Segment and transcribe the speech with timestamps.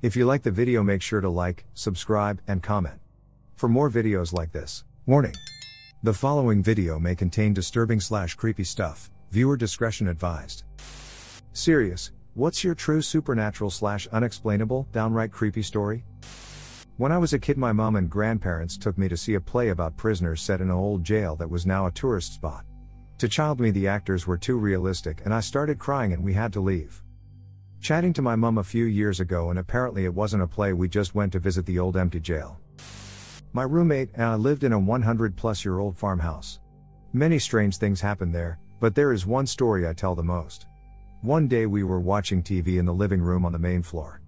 [0.00, 3.00] If you like the video make sure to like, subscribe, and comment.
[3.56, 5.34] For more videos like this, warning.
[6.04, 10.62] The following video may contain disturbing slash creepy stuff, viewer discretion advised.
[11.52, 16.04] Serious, what's your true supernatural slash unexplainable, downright creepy story?
[16.96, 19.70] When I was a kid my mom and grandparents took me to see a play
[19.70, 22.64] about prisoners set in an old jail that was now a tourist spot.
[23.18, 26.52] To child me the actors were too realistic and I started crying and we had
[26.52, 27.02] to leave.
[27.80, 30.88] Chatting to my mum a few years ago, and apparently it wasn't a play, we
[30.88, 32.60] just went to visit the old empty jail.
[33.52, 36.58] My roommate and I lived in a 100 plus year old farmhouse.
[37.12, 40.66] Many strange things happened there, but there is one story I tell the most.
[41.22, 44.20] One day we were watching TV in the living room on the main floor.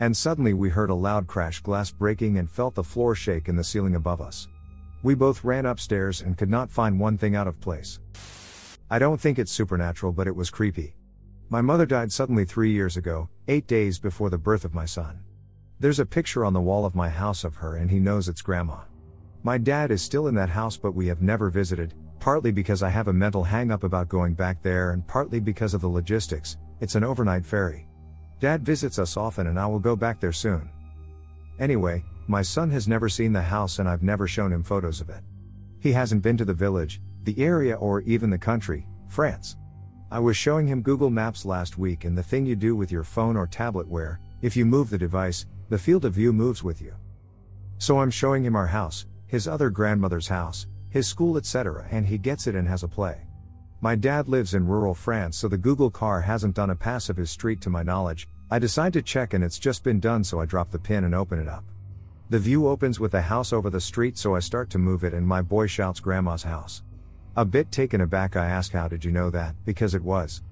[0.00, 3.56] And suddenly we heard a loud crash, glass breaking, and felt the floor shake in
[3.56, 4.48] the ceiling above us.
[5.02, 7.98] We both ran upstairs and could not find one thing out of place.
[8.90, 10.94] I don't think it's supernatural, but it was creepy.
[11.52, 15.20] My mother died suddenly three years ago, eight days before the birth of my son.
[15.80, 18.40] There's a picture on the wall of my house of her, and he knows it's
[18.40, 18.78] grandma.
[19.42, 22.88] My dad is still in that house, but we have never visited, partly because I
[22.88, 26.56] have a mental hang up about going back there, and partly because of the logistics.
[26.80, 27.86] It's an overnight ferry.
[28.40, 30.70] Dad visits us often, and I will go back there soon.
[31.58, 35.10] Anyway, my son has never seen the house, and I've never shown him photos of
[35.10, 35.20] it.
[35.80, 39.56] He hasn't been to the village, the area, or even the country, France.
[40.12, 43.02] I was showing him Google Maps last week and the thing you do with your
[43.02, 46.82] phone or tablet where, if you move the device, the field of view moves with
[46.82, 46.92] you.
[47.78, 52.18] So I'm showing him our house, his other grandmother's house, his school, etc., and he
[52.18, 53.22] gets it and has a play.
[53.80, 57.16] My dad lives in rural France, so the Google car hasn't done a pass of
[57.16, 58.28] his street to my knowledge.
[58.50, 61.14] I decide to check and it's just been done, so I drop the pin and
[61.14, 61.64] open it up.
[62.28, 65.14] The view opens with a house over the street, so I start to move it,
[65.14, 66.82] and my boy shouts, Grandma's house.
[67.34, 69.54] A bit taken aback, I ask, How did you know that?
[69.64, 70.42] Because it was.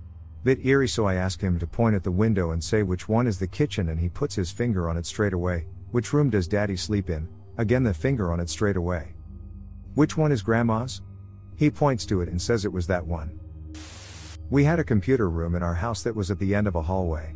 [0.44, 3.26] Bit eerie, so I ask him to point at the window and say which one
[3.26, 5.66] is the kitchen, and he puts his finger on it straight away.
[5.90, 7.28] Which room does daddy sleep in?
[7.58, 9.12] Again, the finger on it straight away.
[9.94, 11.02] Which one is grandma's?
[11.56, 13.38] He points to it and says it was that one.
[14.48, 16.82] We had a computer room in our house that was at the end of a
[16.82, 17.34] hallway.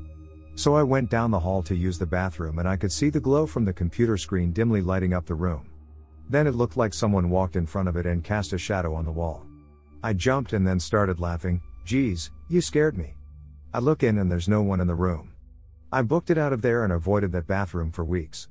[0.54, 3.20] So I went down the hall to use the bathroom and I could see the
[3.20, 5.68] glow from the computer screen dimly lighting up the room.
[6.28, 9.04] Then it looked like someone walked in front of it and cast a shadow on
[9.04, 9.46] the wall.
[10.02, 11.62] I jumped and then started laughing.
[11.84, 13.14] Geez, you scared me.
[13.72, 15.32] I look in and there's no one in the room.
[15.92, 18.48] I booked it out of there and avoided that bathroom for weeks.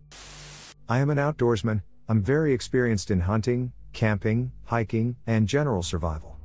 [0.88, 6.38] I am an outdoorsman, I'm very experienced in hunting, camping, hiking, and general survival.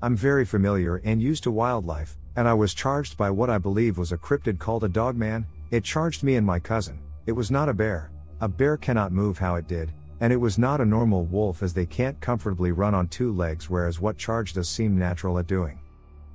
[0.00, 3.98] I'm very familiar and used to wildlife, and I was charged by what I believe
[3.98, 5.46] was a cryptid called a dogman.
[5.70, 6.98] It charged me and my cousin.
[7.26, 8.10] It was not a bear.
[8.40, 9.92] A bear cannot move how it did,
[10.22, 13.68] and it was not a normal wolf as they can't comfortably run on two legs,
[13.68, 15.80] whereas what charged us seemed natural at doing.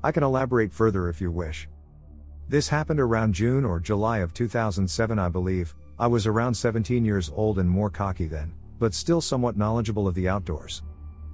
[0.04, 1.70] I can elaborate further if you wish.
[2.50, 5.74] This happened around June or July of 2007, I believe.
[5.98, 10.16] I was around 17 years old and more cocky then, but still somewhat knowledgeable of
[10.16, 10.82] the outdoors.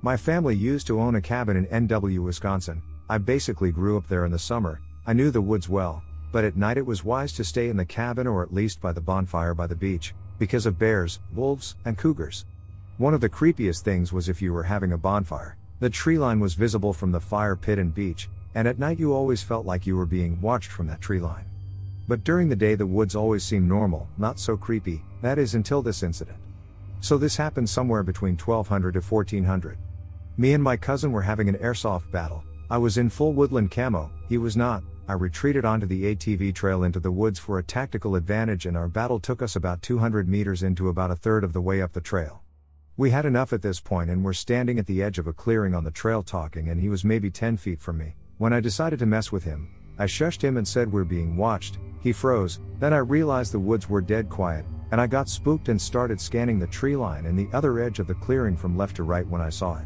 [0.03, 2.84] My family used to own a cabin in NW, Wisconsin.
[3.09, 4.80] I basically grew up there in the summer.
[5.08, 7.84] I knew the woods well, but at night it was wise to stay in the
[7.85, 11.97] cabin or at least by the bonfire by the beach, because of bears, wolves, and
[11.97, 12.45] cougars.
[12.97, 16.39] One of the creepiest things was if you were having a bonfire, the tree line
[16.39, 19.85] was visible from the fire pit and beach, and at night you always felt like
[19.85, 21.45] you were being watched from that tree line.
[22.07, 25.81] But during the day the woods always seemed normal, not so creepy, that is until
[25.81, 26.38] this incident.
[27.01, 29.77] So this happened somewhere between 1200 to 1400.
[30.38, 32.43] Me and my cousin were having an airsoft battle.
[32.69, 36.84] I was in full woodland camo, he was not, I retreated onto the ATV trail
[36.84, 40.64] into the woods for a tactical advantage, and our battle took us about 200 meters
[40.64, 42.41] into about a third of the way up the trail.
[42.96, 45.76] We had enough at this point and were standing at the edge of a clearing
[45.76, 48.16] on the trail talking, and he was maybe 10 feet from me.
[48.38, 49.67] When I decided to mess with him,
[50.00, 51.79] I shushed him and said, We're being watched.
[51.99, 55.82] He froze, then I realized the woods were dead quiet, and I got spooked and
[55.82, 59.03] started scanning the tree line and the other edge of the clearing from left to
[59.03, 59.85] right when I saw it.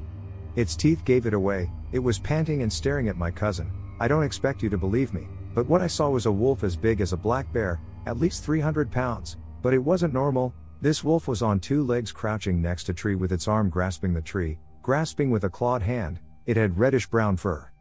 [0.55, 3.71] Its teeth gave it away, it was panting and staring at my cousin.
[3.99, 6.75] I don't expect you to believe me, but what I saw was a wolf as
[6.75, 9.37] big as a black bear, at least 300 pounds.
[9.63, 13.15] But it wasn't normal, this wolf was on two legs crouching next to a tree
[13.15, 16.19] with its arm grasping the tree, grasping with a clawed hand.
[16.45, 17.71] It had reddish brown fur.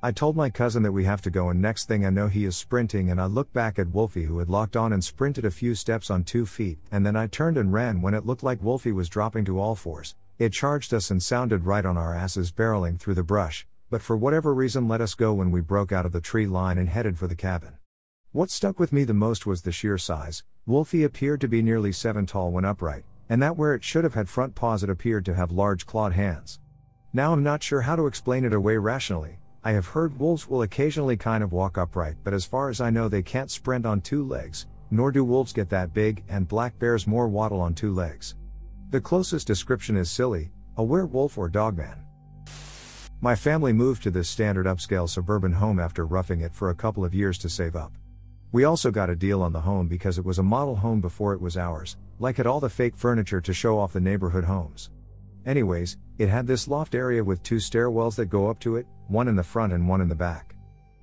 [0.00, 2.44] I told my cousin that we have to go, and next thing I know, he
[2.44, 5.50] is sprinting, and I look back at Wolfie, who had locked on and sprinted a
[5.50, 8.62] few steps on two feet, and then I turned and ran when it looked like
[8.62, 10.14] Wolfie was dropping to all fours.
[10.38, 14.16] It charged us and sounded right on our asses, barreling through the brush, but for
[14.16, 17.16] whatever reason let us go when we broke out of the tree line and headed
[17.16, 17.78] for the cabin.
[18.32, 20.42] What stuck with me the most was the sheer size.
[20.66, 24.14] Wolfie appeared to be nearly seven tall when upright, and that where it should have
[24.14, 26.58] had front paws, it appeared to have large clawed hands.
[27.12, 30.62] Now I'm not sure how to explain it away rationally, I have heard wolves will
[30.62, 34.00] occasionally kind of walk upright, but as far as I know, they can't sprint on
[34.00, 37.94] two legs, nor do wolves get that big, and black bears more waddle on two
[37.94, 38.34] legs.
[38.90, 42.03] The closest description is silly, a werewolf or dogman.
[43.20, 47.04] My family moved to this standard upscale suburban home after roughing it for a couple
[47.04, 47.92] of years to save up.
[48.52, 51.32] We also got a deal on the home because it was a model home before
[51.32, 54.90] it was ours, like had all the fake furniture to show off the neighborhood homes.
[55.46, 59.28] Anyways, it had this loft area with two stairwells that go up to it, one
[59.28, 60.54] in the front and one in the back.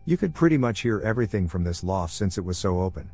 [0.06, 3.10] You could pretty much hear everything from this loft since it was so open.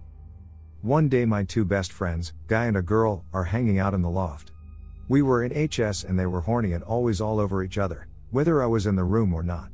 [0.81, 4.09] One day, my two best friends, guy and a girl, are hanging out in the
[4.09, 4.51] loft.
[5.09, 8.61] We were in HS and they were horny and always all over each other, whether
[8.61, 9.69] I was in the room or not.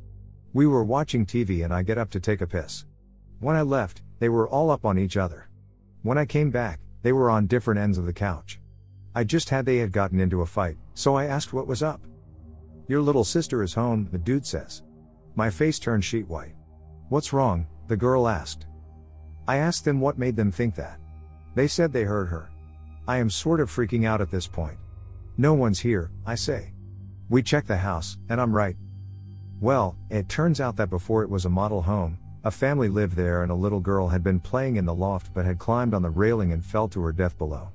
[0.52, 2.84] We were watching TV and I get up to take a piss.
[3.40, 5.48] When I left, they were all up on each other.
[6.02, 8.60] When I came back, they were on different ends of the couch.
[9.14, 12.00] I just had they had gotten into a fight, so I asked what was up.
[12.88, 14.82] Your little sister is home, the dude says.
[15.34, 16.54] My face turned sheet white.
[17.08, 17.66] What's wrong?
[17.88, 18.66] the girl asked.
[19.46, 20.98] I asked them what made them think that.
[21.54, 22.50] They said they heard her.
[23.06, 24.78] I am sort of freaking out at this point.
[25.36, 26.73] No one's here, I say.
[27.30, 28.76] We check the house, and I'm right.
[29.60, 33.42] Well, it turns out that before it was a model home, a family lived there
[33.42, 36.10] and a little girl had been playing in the loft but had climbed on the
[36.10, 37.70] railing and fell to her death below.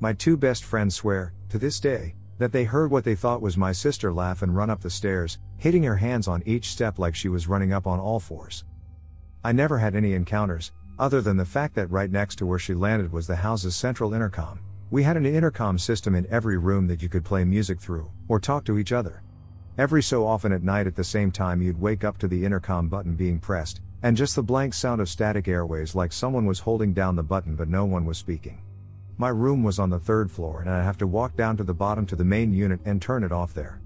[0.00, 3.58] My two best friends swear, to this day, that they heard what they thought was
[3.58, 7.14] my sister laugh and run up the stairs, hitting her hands on each step like
[7.14, 8.64] she was running up on all fours.
[9.44, 12.72] I never had any encounters, other than the fact that right next to where she
[12.72, 14.60] landed was the house's central intercom.
[14.88, 18.38] We had an intercom system in every room that you could play music through, or
[18.38, 19.24] talk to each other.
[19.76, 22.88] Every so often at night at the same time you'd wake up to the intercom
[22.88, 26.92] button being pressed, and just the blank sound of static airways like someone was holding
[26.92, 28.62] down the button but no one was speaking.
[29.18, 31.74] My room was on the third floor and I'd have to walk down to the
[31.74, 33.80] bottom to the main unit and turn it off there.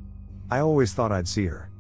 [0.51, 1.71] I always thought I'd see her.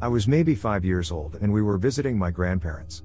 [0.00, 3.02] I was maybe five years old and we were visiting my grandparents.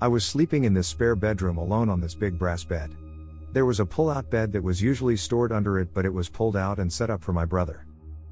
[0.00, 2.96] I was sleeping in this spare bedroom alone on this big brass bed.
[3.52, 6.28] There was a pull out bed that was usually stored under it, but it was
[6.28, 7.86] pulled out and set up for my brother.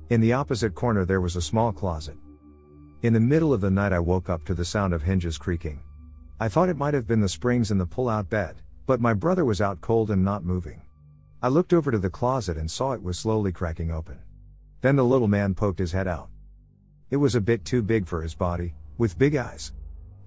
[0.08, 2.16] In the opposite corner, there was a small closet.
[3.02, 5.80] In the middle of the night, I woke up to the sound of hinges creaking.
[6.38, 8.56] I thought it might have been the springs in the pull out bed.
[8.86, 10.82] But my brother was out cold and not moving.
[11.42, 14.18] I looked over to the closet and saw it was slowly cracking open.
[14.80, 16.28] Then the little man poked his head out.
[17.10, 19.72] It was a bit too big for his body, with big eyes.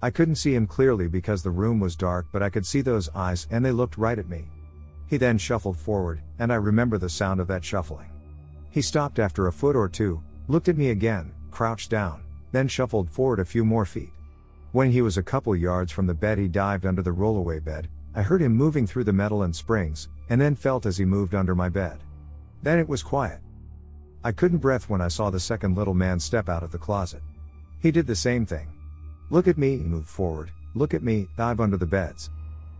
[0.00, 3.10] I couldn't see him clearly because the room was dark, but I could see those
[3.14, 4.48] eyes and they looked right at me.
[5.06, 8.10] He then shuffled forward, and I remember the sound of that shuffling.
[8.70, 12.22] He stopped after a foot or two, looked at me again, crouched down,
[12.52, 14.10] then shuffled forward a few more feet.
[14.72, 17.88] When he was a couple yards from the bed, he dived under the rollaway bed,
[18.16, 21.34] I heard him moving through the metal and springs, and then felt as he moved
[21.34, 21.98] under my bed.
[22.62, 23.40] Then it was quiet.
[24.22, 27.22] I couldn't breath when I saw the second little man step out of the closet.
[27.80, 28.68] He did the same thing.
[29.30, 32.30] Look at me, he moved forward, look at me, dive under the beds.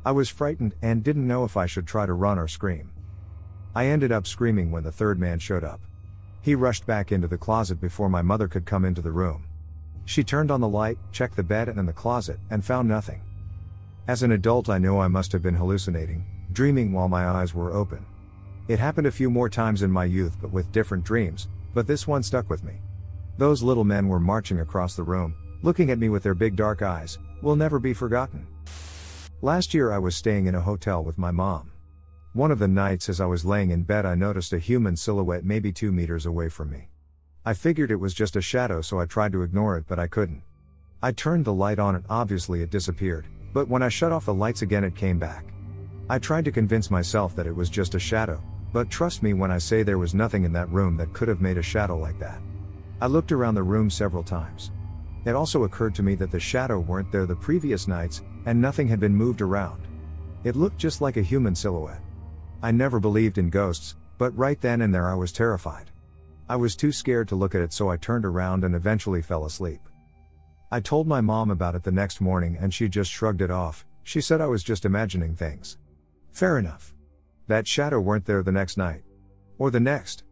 [0.06, 2.90] I was frightened and didn't know if I should try to run or scream.
[3.74, 5.80] I ended up screaming when the third man showed up.
[6.42, 9.46] He rushed back into the closet before my mother could come into the room.
[10.04, 13.22] She turned on the light, checked the bed and then the closet, and found nothing.
[14.06, 17.72] As an adult, I know I must have been hallucinating, dreaming while my eyes were
[17.72, 18.04] open.
[18.68, 22.06] It happened a few more times in my youth, but with different dreams, but this
[22.06, 22.74] one stuck with me.
[23.38, 26.82] Those little men were marching across the room, looking at me with their big dark
[26.82, 28.46] eyes, will never be forgotten.
[29.44, 31.70] Last year, I was staying in a hotel with my mom.
[32.32, 35.44] One of the nights, as I was laying in bed, I noticed a human silhouette
[35.44, 36.88] maybe two meters away from me.
[37.44, 40.06] I figured it was just a shadow, so I tried to ignore it, but I
[40.06, 40.42] couldn't.
[41.02, 43.26] I turned the light on and obviously it disappeared.
[43.52, 45.44] But when I shut off the lights again, it came back.
[46.08, 49.50] I tried to convince myself that it was just a shadow, but trust me when
[49.50, 52.18] I say there was nothing in that room that could have made a shadow like
[52.18, 52.40] that.
[53.02, 54.70] I looked around the room several times.
[55.26, 58.88] It also occurred to me that the shadow weren't there the previous nights, and nothing
[58.88, 59.86] had been moved around.
[60.44, 62.02] It looked just like a human silhouette.
[62.62, 65.90] I never believed in ghosts, but right then and there I was terrified.
[66.48, 69.46] I was too scared to look at it, so I turned around and eventually fell
[69.46, 69.80] asleep.
[70.70, 73.86] I told my mom about it the next morning and she just shrugged it off.
[74.02, 75.78] She said I was just imagining things.
[76.32, 76.94] Fair enough.
[77.46, 79.02] That shadow weren't there the next night.
[79.58, 80.24] Or the next.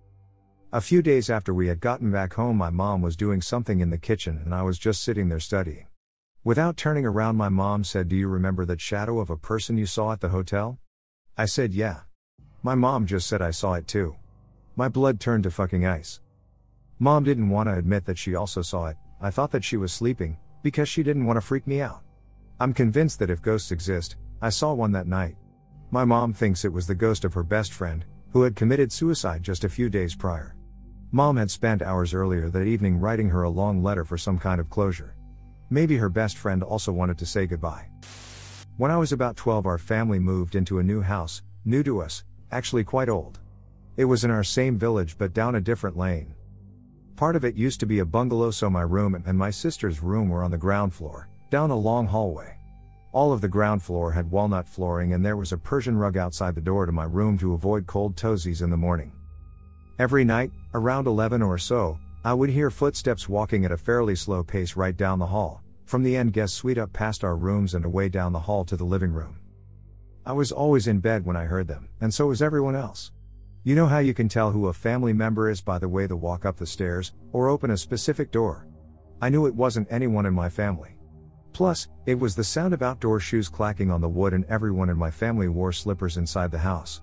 [0.72, 3.90] A few days after we had gotten back home, my mom was doing something in
[3.90, 5.86] the kitchen and I was just sitting there studying.
[6.44, 9.86] Without turning around, my mom said, Do you remember that shadow of a person you
[9.86, 10.80] saw at the hotel?
[11.38, 12.00] I said, Yeah.
[12.64, 14.16] My mom just said I saw it too.
[14.74, 16.20] My blood turned to fucking ice.
[16.98, 19.92] Mom didn't want to admit that she also saw it, I thought that she was
[19.92, 22.02] sleeping, because she didn't want to freak me out.
[22.58, 25.36] I'm convinced that if ghosts exist, I saw one that night.
[25.92, 29.44] My mom thinks it was the ghost of her best friend, who had committed suicide
[29.44, 30.56] just a few days prior.
[31.12, 34.60] Mom had spent hours earlier that evening writing her a long letter for some kind
[34.60, 35.14] of closure.
[35.72, 37.88] Maybe her best friend also wanted to say goodbye.
[38.76, 42.24] When I was about 12, our family moved into a new house, new to us,
[42.50, 43.40] actually quite old.
[43.96, 46.34] It was in our same village but down a different lane.
[47.16, 50.28] Part of it used to be a bungalow, so my room and my sister's room
[50.28, 52.54] were on the ground floor, down a long hallway.
[53.12, 56.54] All of the ground floor had walnut flooring, and there was a Persian rug outside
[56.54, 59.10] the door to my room to avoid cold toesies in the morning.
[59.98, 64.44] Every night, around 11 or so, I would hear footsteps walking at a fairly slow
[64.44, 67.84] pace right down the hall, from the end guest suite up past our rooms and
[67.84, 69.40] away down the hall to the living room.
[70.24, 73.10] I was always in bed when I heard them, and so was everyone else.
[73.64, 76.14] You know how you can tell who a family member is by the way they
[76.14, 78.68] walk up the stairs, or open a specific door?
[79.20, 80.96] I knew it wasn't anyone in my family.
[81.52, 84.96] Plus, it was the sound of outdoor shoes clacking on the wood, and everyone in
[84.96, 87.02] my family wore slippers inside the house.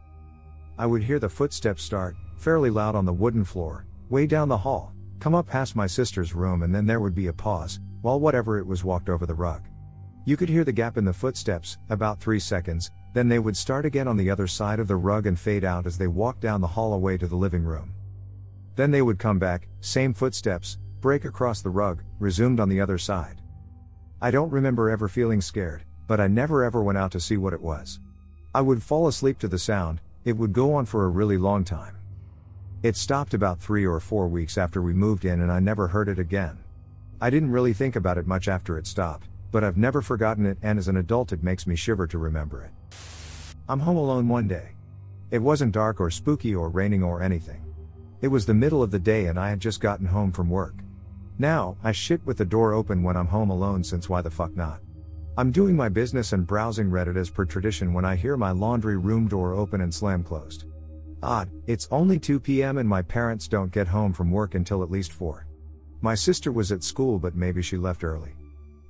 [0.77, 4.57] I would hear the footsteps start, fairly loud on the wooden floor, way down the
[4.57, 8.19] hall, come up past my sister's room, and then there would be a pause, while
[8.19, 9.67] whatever it was walked over the rug.
[10.25, 13.85] You could hear the gap in the footsteps, about three seconds, then they would start
[13.85, 16.61] again on the other side of the rug and fade out as they walked down
[16.61, 17.93] the hall away to the living room.
[18.75, 22.97] Then they would come back, same footsteps, break across the rug, resumed on the other
[22.97, 23.41] side.
[24.21, 27.53] I don't remember ever feeling scared, but I never ever went out to see what
[27.53, 27.99] it was.
[28.53, 31.63] I would fall asleep to the sound, it would go on for a really long
[31.63, 31.98] time.
[32.81, 36.07] It stopped about three or four weeks after we moved in and I never heard
[36.07, 36.59] it again.
[37.19, 40.57] I didn't really think about it much after it stopped, but I've never forgotten it
[40.61, 42.71] and as an adult it makes me shiver to remember it.
[43.67, 44.69] I'm home alone one day.
[45.29, 47.65] It wasn't dark or spooky or raining or anything.
[48.21, 50.75] It was the middle of the day and I had just gotten home from work.
[51.37, 54.55] Now, I shit with the door open when I'm home alone since why the fuck
[54.55, 54.79] not?
[55.37, 58.95] I'm doing my business and browsing Reddit as per tradition when I hear my laundry
[58.95, 60.63] room door open and slam closed.
[61.21, 62.77] Odd, it's only 2 p.m.
[62.77, 65.45] and my parents don't get home from work until at least 4.
[66.01, 68.31] My sister was at school but maybe she left early.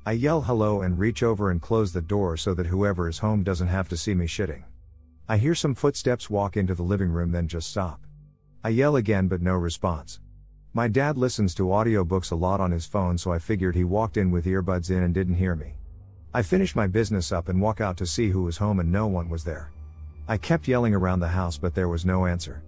[0.06, 3.44] I yell hello and reach over and close the door so that whoever is home
[3.44, 4.64] doesn't have to see me shitting.
[5.28, 8.02] I hear some footsteps walk into the living room then just stop.
[8.64, 10.20] I yell again but no response.
[10.74, 14.18] My dad listens to audiobooks a lot on his phone, so I figured he walked
[14.18, 15.74] in with earbuds in and didn't hear me.
[16.32, 19.08] I finish my business up and walk out to see who was home, and no
[19.08, 19.72] one was there.
[20.30, 22.62] I kept yelling around the house, but there was no answer.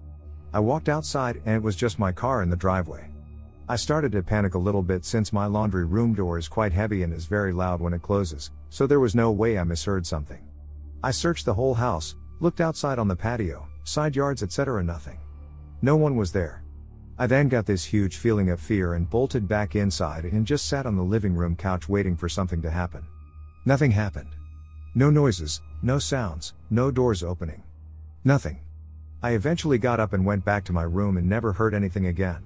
[0.51, 3.07] I walked outside, and it was just my car in the driveway.
[3.69, 7.03] I started to panic a little bit since my laundry room door is quite heavy
[7.03, 10.39] and is very loud when it closes, so there was no way I misheard something.
[11.03, 15.19] I searched the whole house, looked outside on the patio, side yards, etc., nothing.
[15.83, 16.63] No one was there.
[17.19, 20.87] I then got this huge feeling of fear and bolted back inside and just sat
[20.87, 23.05] on the living room couch waiting for something to happen.
[23.65, 24.35] Nothing happened.
[24.93, 27.63] No noises, no sounds, no doors opening.
[28.25, 28.59] Nothing.
[29.23, 32.45] I eventually got up and went back to my room and never heard anything again.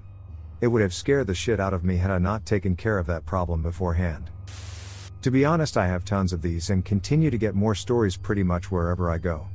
[0.61, 3.07] It would have scared the shit out of me had I not taken care of
[3.07, 4.29] that problem beforehand.
[5.23, 8.43] To be honest, I have tons of these and continue to get more stories pretty
[8.43, 9.47] much wherever I go.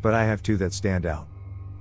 [0.00, 1.28] But I have two that stand out.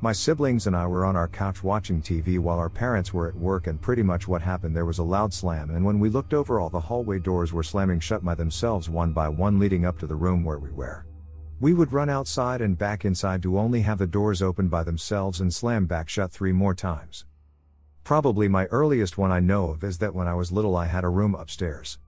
[0.01, 3.35] My siblings and I were on our couch watching TV while our parents were at
[3.35, 5.71] work, and pretty much what happened there was a loud slam.
[5.71, 9.11] And when we looked over, all the hallway doors were slamming shut by themselves one
[9.11, 11.05] by one, leading up to the room where we were.
[11.59, 15.41] We would run outside and back inside to only have the doors open by themselves
[15.41, 17.25] and slam back shut three more times.
[18.05, 21.03] Probably my earliest one I know of is that when I was little, I had
[21.03, 21.99] a room upstairs.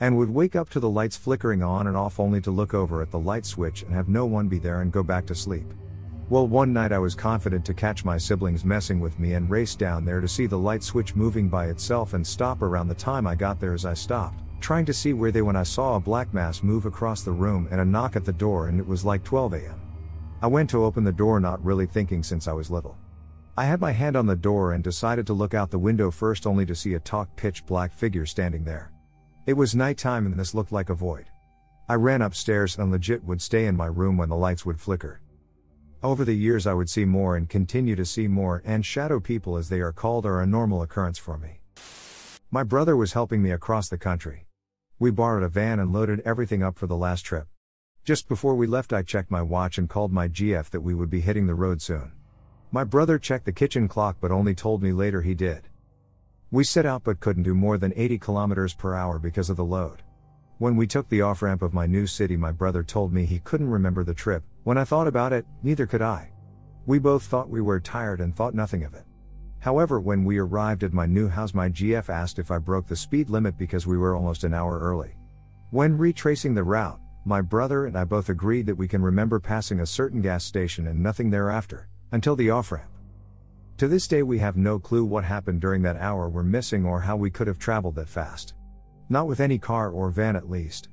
[0.00, 3.02] And would wake up to the lights flickering on and off only to look over
[3.02, 5.72] at the light switch and have no one be there and go back to sleep.
[6.28, 9.76] Well, one night I was confident to catch my siblings messing with me and race
[9.76, 13.28] down there to see the light switch moving by itself and stop around the time
[13.28, 16.00] I got there as I stopped, trying to see where they when I saw a
[16.00, 19.04] black mass move across the room and a knock at the door and it was
[19.04, 19.80] like 12 a.m.
[20.42, 22.98] I went to open the door not really thinking since I was little.
[23.56, 26.44] I had my hand on the door and decided to look out the window first
[26.44, 28.90] only to see a talk pitch black figure standing there.
[29.46, 31.26] It was nighttime and this looked like a void.
[31.88, 35.20] I ran upstairs and legit would stay in my room when the lights would flicker.
[36.02, 39.56] Over the years, I would see more and continue to see more, and shadow people,
[39.56, 41.60] as they are called, are a normal occurrence for me.
[42.50, 44.46] My brother was helping me across the country.
[44.98, 47.48] We borrowed a van and loaded everything up for the last trip.
[48.04, 51.10] Just before we left, I checked my watch and called my GF that we would
[51.10, 52.12] be hitting the road soon.
[52.70, 55.68] My brother checked the kitchen clock but only told me later he did.
[56.50, 59.64] We set out but couldn't do more than 80 kilometers per hour because of the
[59.64, 60.02] load.
[60.58, 63.40] When we took the off ramp of my new city, my brother told me he
[63.40, 64.44] couldn't remember the trip.
[64.66, 66.32] When I thought about it, neither could I.
[66.86, 69.04] We both thought we were tired and thought nothing of it.
[69.60, 72.96] However, when we arrived at my new house, my GF asked if I broke the
[72.96, 75.14] speed limit because we were almost an hour early.
[75.70, 79.78] When retracing the route, my brother and I both agreed that we can remember passing
[79.78, 82.90] a certain gas station and nothing thereafter, until the off ramp.
[83.76, 87.00] To this day, we have no clue what happened during that hour we're missing or
[87.00, 88.54] how we could have traveled that fast.
[89.10, 90.88] Not with any car or van at least.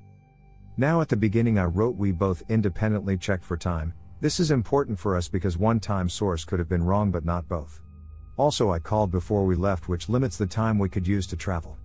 [0.75, 3.93] Now, at the beginning, I wrote we both independently checked for time.
[4.21, 7.47] This is important for us because one time source could have been wrong, but not
[7.47, 7.79] both.
[8.37, 11.77] Also, I called before we left, which limits the time we could use to travel.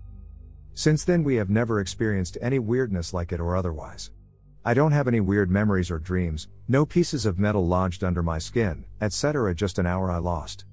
[0.73, 4.09] Since then, we have never experienced any weirdness like it or otherwise.
[4.65, 8.39] I don't have any weird memories or dreams, no pieces of metal lodged under my
[8.39, 9.53] skin, etc.
[9.53, 10.65] Just an hour I lost.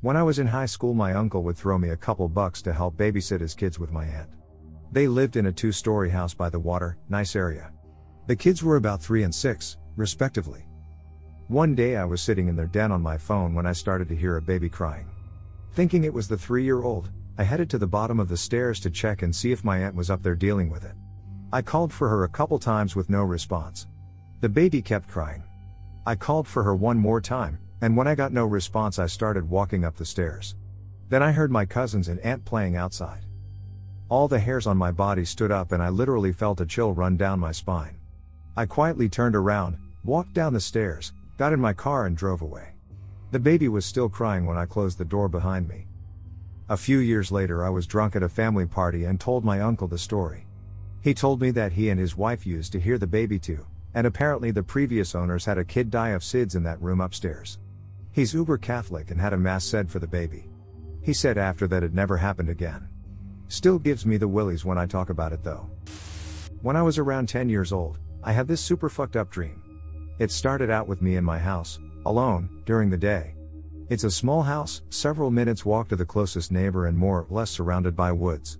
[0.00, 2.72] When I was in high school, my uncle would throw me a couple bucks to
[2.72, 4.30] help babysit his kids with my aunt.
[4.92, 7.72] They lived in a two story house by the water, nice area.
[8.26, 10.66] The kids were about three and six, respectively.
[11.48, 14.16] One day I was sitting in their den on my phone when I started to
[14.16, 15.08] hear a baby crying.
[15.74, 18.80] Thinking it was the three year old, I headed to the bottom of the stairs
[18.80, 20.94] to check and see if my aunt was up there dealing with it.
[21.52, 23.86] I called for her a couple times with no response.
[24.40, 25.42] The baby kept crying.
[26.06, 29.48] I called for her one more time, and when I got no response, I started
[29.48, 30.56] walking up the stairs.
[31.10, 33.25] Then I heard my cousins and aunt playing outside.
[34.08, 37.16] All the hairs on my body stood up, and I literally felt a chill run
[37.16, 37.98] down my spine.
[38.56, 42.74] I quietly turned around, walked down the stairs, got in my car, and drove away.
[43.32, 45.88] The baby was still crying when I closed the door behind me.
[46.68, 49.88] A few years later, I was drunk at a family party and told my uncle
[49.88, 50.46] the story.
[51.00, 54.06] He told me that he and his wife used to hear the baby too, and
[54.06, 57.58] apparently the previous owners had a kid die of SIDS in that room upstairs.
[58.12, 60.48] He's uber Catholic and had a mass said for the baby.
[61.02, 62.88] He said after that it never happened again.
[63.48, 65.70] Still gives me the willies when I talk about it though.
[66.62, 69.62] When I was around 10 years old, I had this super fucked up dream.
[70.18, 73.34] It started out with me in my house, alone, during the day.
[73.88, 77.50] It's a small house, several minutes walk to the closest neighbor and more or less
[77.50, 78.58] surrounded by woods.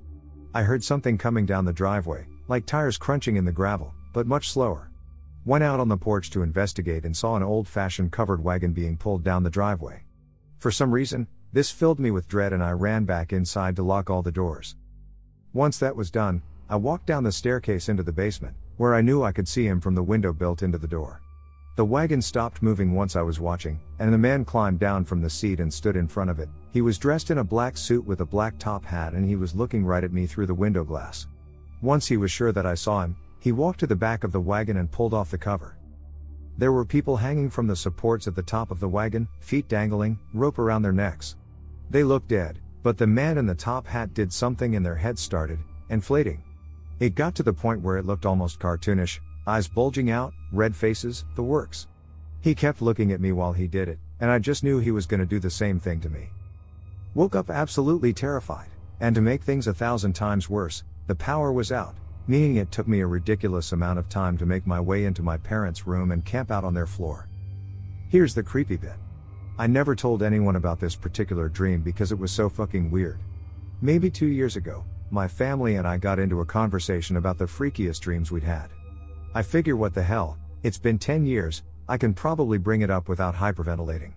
[0.54, 4.50] I heard something coming down the driveway, like tires crunching in the gravel, but much
[4.50, 4.90] slower.
[5.44, 8.96] Went out on the porch to investigate and saw an old fashioned covered wagon being
[8.96, 10.04] pulled down the driveway.
[10.58, 14.10] For some reason, this filled me with dread and I ran back inside to lock
[14.10, 14.76] all the doors.
[15.54, 19.22] Once that was done, I walked down the staircase into the basement, where I knew
[19.22, 21.22] I could see him from the window built into the door.
[21.76, 25.30] The wagon stopped moving once I was watching, and the man climbed down from the
[25.30, 26.50] seat and stood in front of it.
[26.74, 29.54] He was dressed in a black suit with a black top hat and he was
[29.54, 31.26] looking right at me through the window glass.
[31.80, 34.40] Once he was sure that I saw him, he walked to the back of the
[34.42, 35.78] wagon and pulled off the cover.
[36.58, 40.18] There were people hanging from the supports at the top of the wagon, feet dangling,
[40.34, 41.36] rope around their necks.
[41.90, 45.20] They looked dead, but the man in the top hat did something and their heads
[45.20, 46.42] started inflating.
[46.98, 51.24] It got to the point where it looked almost cartoonish, eyes bulging out, red faces,
[51.34, 51.86] the works.
[52.40, 55.06] He kept looking at me while he did it, and I just knew he was
[55.06, 56.30] going to do the same thing to me.
[57.14, 58.68] Woke up absolutely terrified,
[59.00, 61.94] and to make things a thousand times worse, the power was out,
[62.26, 65.36] meaning it took me a ridiculous amount of time to make my way into my
[65.36, 67.28] parents' room and camp out on their floor.
[68.08, 68.96] Here's the creepy bit.
[69.58, 73.18] I never told anyone about this particular dream because it was so fucking weird.
[73.80, 78.00] Maybe two years ago, my family and I got into a conversation about the freakiest
[78.00, 78.68] dreams we'd had.
[79.34, 83.08] I figure what the hell, it's been 10 years, I can probably bring it up
[83.08, 84.14] without hyperventilating.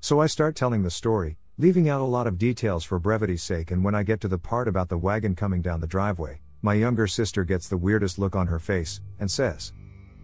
[0.00, 3.70] So I start telling the story, Leaving out a lot of details for brevity's sake,
[3.70, 6.74] and when I get to the part about the wagon coming down the driveway, my
[6.74, 9.72] younger sister gets the weirdest look on her face and says,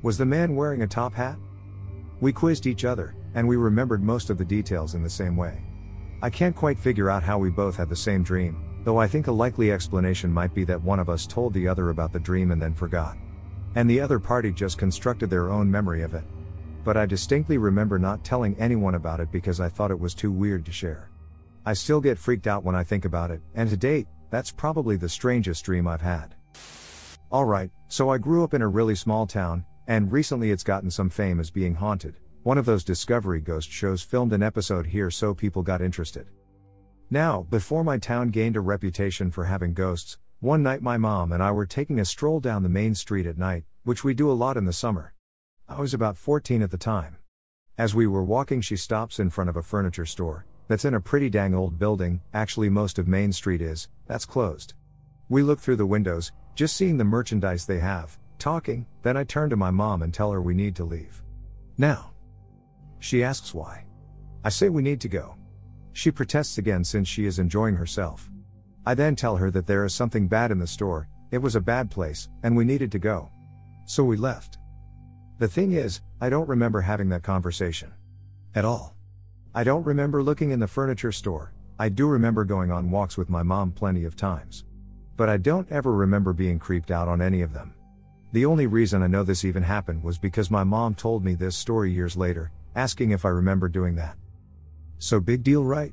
[0.03, 1.37] Was the man wearing a top hat?
[2.20, 5.62] We quizzed each other, and we remembered most of the details in the same way.
[6.23, 9.27] I can't quite figure out how we both had the same dream, though I think
[9.27, 12.51] a likely explanation might be that one of us told the other about the dream
[12.51, 13.16] and then forgot.
[13.75, 16.25] And the other party just constructed their own memory of it.
[16.85, 20.33] But I distinctly remember not telling anyone about it because I thought it was too
[20.33, 21.11] weird to share.
[21.64, 24.97] I still get freaked out when I think about it, and to date, that's probably
[24.97, 26.35] the strangest dream I've had.
[27.31, 31.11] Alright, so I grew up in a really small town, and recently it's gotten some
[31.11, 32.16] fame as being haunted.
[32.42, 36.26] One of those Discovery Ghost shows filmed an episode here so people got interested.
[37.11, 41.42] Now, before my town gained a reputation for having ghosts, one night my mom and
[41.42, 44.33] I were taking a stroll down the main street at night, which we do a
[44.33, 45.12] lot in the summer.
[45.68, 47.18] I was about 14 at the time.
[47.76, 51.00] As we were walking, she stops in front of a furniture store, that's in a
[51.00, 54.72] pretty dang old building, actually, most of Main Street is, that's closed.
[55.29, 59.50] We look through the windows, just seeing the merchandise they have, talking, then I turn
[59.50, 61.22] to my mom and tell her we need to leave.
[61.76, 62.12] Now.
[63.00, 63.84] She asks why.
[64.44, 65.34] I say we need to go.
[65.92, 68.30] She protests again since she is enjoying herself.
[68.86, 71.60] I then tell her that there is something bad in the store, it was a
[71.60, 73.30] bad place, and we needed to go.
[73.86, 74.58] So we left.
[75.38, 77.92] The thing is, I don't remember having that conversation.
[78.54, 78.94] At all.
[79.54, 83.30] I don't remember looking in the furniture store, I do remember going on walks with
[83.30, 84.64] my mom plenty of times.
[85.16, 87.74] But I don't ever remember being creeped out on any of them.
[88.32, 91.56] The only reason I know this even happened was because my mom told me this
[91.56, 94.16] story years later, asking if I remember doing that.
[94.98, 95.92] So big deal, right?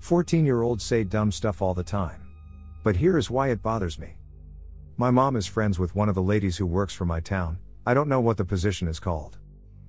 [0.00, 2.22] 14 year olds say dumb stuff all the time.
[2.82, 4.16] But here is why it bothers me.
[4.96, 7.94] My mom is friends with one of the ladies who works for my town, I
[7.94, 9.38] don't know what the position is called.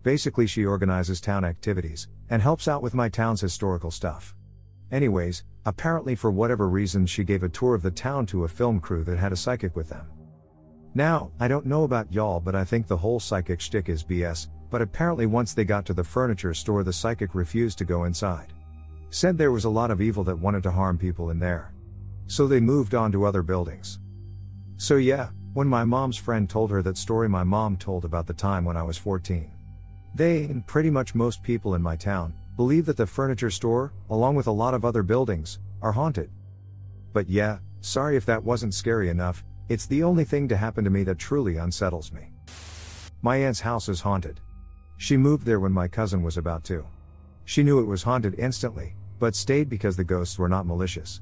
[0.04, 4.36] Basically, she organizes town activities and helps out with my town's historical stuff.
[4.92, 8.80] Anyways, apparently, for whatever reason, she gave a tour of the town to a film
[8.80, 10.08] crew that had a psychic with them.
[10.94, 14.48] Now, I don't know about y'all, but I think the whole psychic shtick is BS,
[14.72, 18.54] but apparently, once they got to the furniture store, the psychic refused to go inside.
[19.10, 21.74] Said there was a lot of evil that wanted to harm people in there.
[22.28, 24.00] So they moved on to other buildings.
[24.78, 28.34] So, yeah, when my mom's friend told her that story my mom told about the
[28.34, 29.52] time when I was 14.
[30.16, 34.36] They, and pretty much most people in my town, believe that the furniture store, along
[34.36, 36.30] with a lot of other buildings, are haunted.
[37.12, 40.90] But yeah, sorry if that wasn't scary enough, it's the only thing to happen to
[40.90, 42.32] me that truly unsettles me.
[43.22, 44.40] My aunt's house is haunted.
[45.02, 46.86] She moved there when my cousin was about two.
[47.46, 51.22] She knew it was haunted instantly, but stayed because the ghosts were not malicious.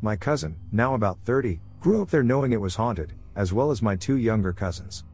[0.00, 3.82] My cousin, now about 30, grew up there knowing it was haunted, as well as
[3.82, 5.04] my two younger cousins.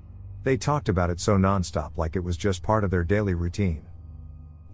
[0.45, 3.85] They talked about it so nonstop like it was just part of their daily routine.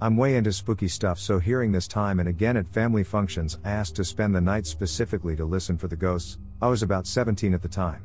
[0.03, 3.71] I'm way into spooky stuff, so hearing this time and again at family functions, I
[3.71, 6.37] asked to spend the night specifically to listen for the ghosts.
[6.61, 8.05] I was about 17 at the time.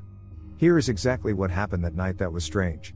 [0.56, 2.96] Here is exactly what happened that night that was strange.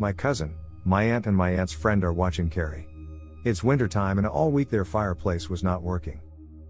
[0.00, 2.88] My cousin, my aunt, and my aunt's friend are watching Carrie.
[3.44, 6.20] It's wintertime, and all week their fireplace was not working.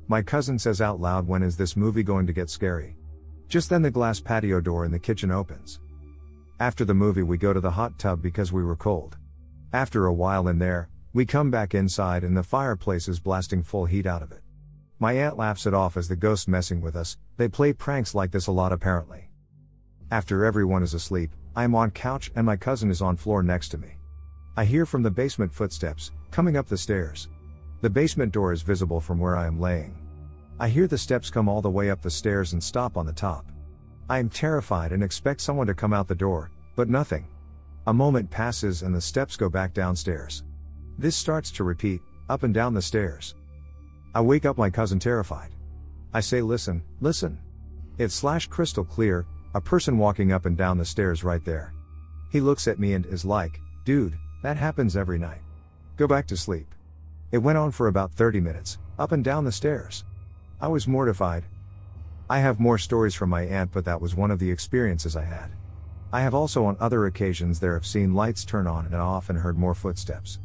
[0.09, 2.97] My cousin says out loud, When is this movie going to get scary?
[3.49, 5.81] Just then the glass patio door in the kitchen opens.
[6.61, 9.17] After the movie, we go to the hot tub because we were cold.
[9.73, 13.85] After a while in there, we come back inside and the fireplace is blasting full
[13.85, 14.41] heat out of it.
[14.99, 18.31] My aunt laughs it off as the ghost messing with us, they play pranks like
[18.31, 19.31] this a lot apparently.
[20.11, 23.71] After everyone is asleep, I am on couch and my cousin is on floor next
[23.71, 23.97] to me.
[24.55, 27.29] I hear from the basement footsteps, coming up the stairs.
[27.81, 29.97] The basement door is visible from where I am laying.
[30.61, 33.15] I hear the steps come all the way up the stairs and stop on the
[33.15, 33.47] top.
[34.11, 37.27] I am terrified and expect someone to come out the door, but nothing.
[37.87, 40.45] A moment passes and the steps go back downstairs.
[40.99, 43.35] This starts to repeat, up and down the stairs.
[44.15, 45.55] I wake up my cousin terrified.
[46.13, 47.39] I say, listen, listen.
[47.97, 51.73] It's slash crystal clear, a person walking up and down the stairs right there.
[52.31, 55.41] He looks at me and is like, dude, that happens every night.
[55.97, 56.75] Go back to sleep.
[57.31, 60.05] It went on for about 30 minutes, up and down the stairs.
[60.61, 61.45] I was mortified.
[62.29, 65.25] I have more stories from my aunt, but that was one of the experiences I
[65.25, 65.51] had.
[66.13, 69.39] I have also on other occasions there have seen lights turn on and off and
[69.39, 70.39] heard more footsteps.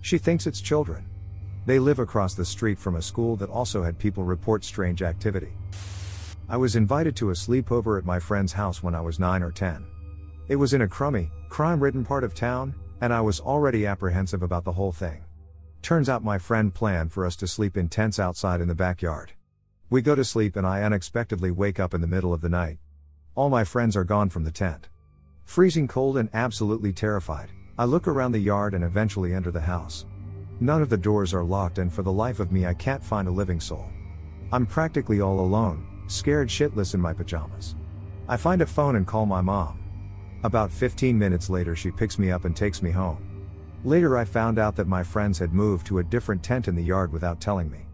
[0.00, 1.04] She thinks it's children.
[1.64, 5.52] They live across the street from a school that also had people report strange activity.
[6.48, 9.52] I was invited to a sleepover at my friend's house when I was 9 or
[9.52, 9.86] 10.
[10.48, 14.44] It was in a crummy, crime ridden part of town, and I was already apprehensive
[14.44, 15.24] about the whole thing.
[15.82, 19.32] Turns out my friend planned for us to sleep in tents outside in the backyard.
[19.90, 22.78] We go to sleep and I unexpectedly wake up in the middle of the night.
[23.34, 24.88] All my friends are gone from the tent.
[25.44, 30.06] Freezing cold and absolutely terrified, I look around the yard and eventually enter the house.
[30.60, 33.26] None of the doors are locked and for the life of me I can't find
[33.26, 33.90] a living soul.
[34.52, 37.74] I'm practically all alone, scared shitless in my pajamas.
[38.28, 39.81] I find a phone and call my mom.
[40.44, 43.48] About 15 minutes later she picks me up and takes me home.
[43.84, 46.82] Later I found out that my friends had moved to a different tent in the
[46.82, 47.86] yard without telling me.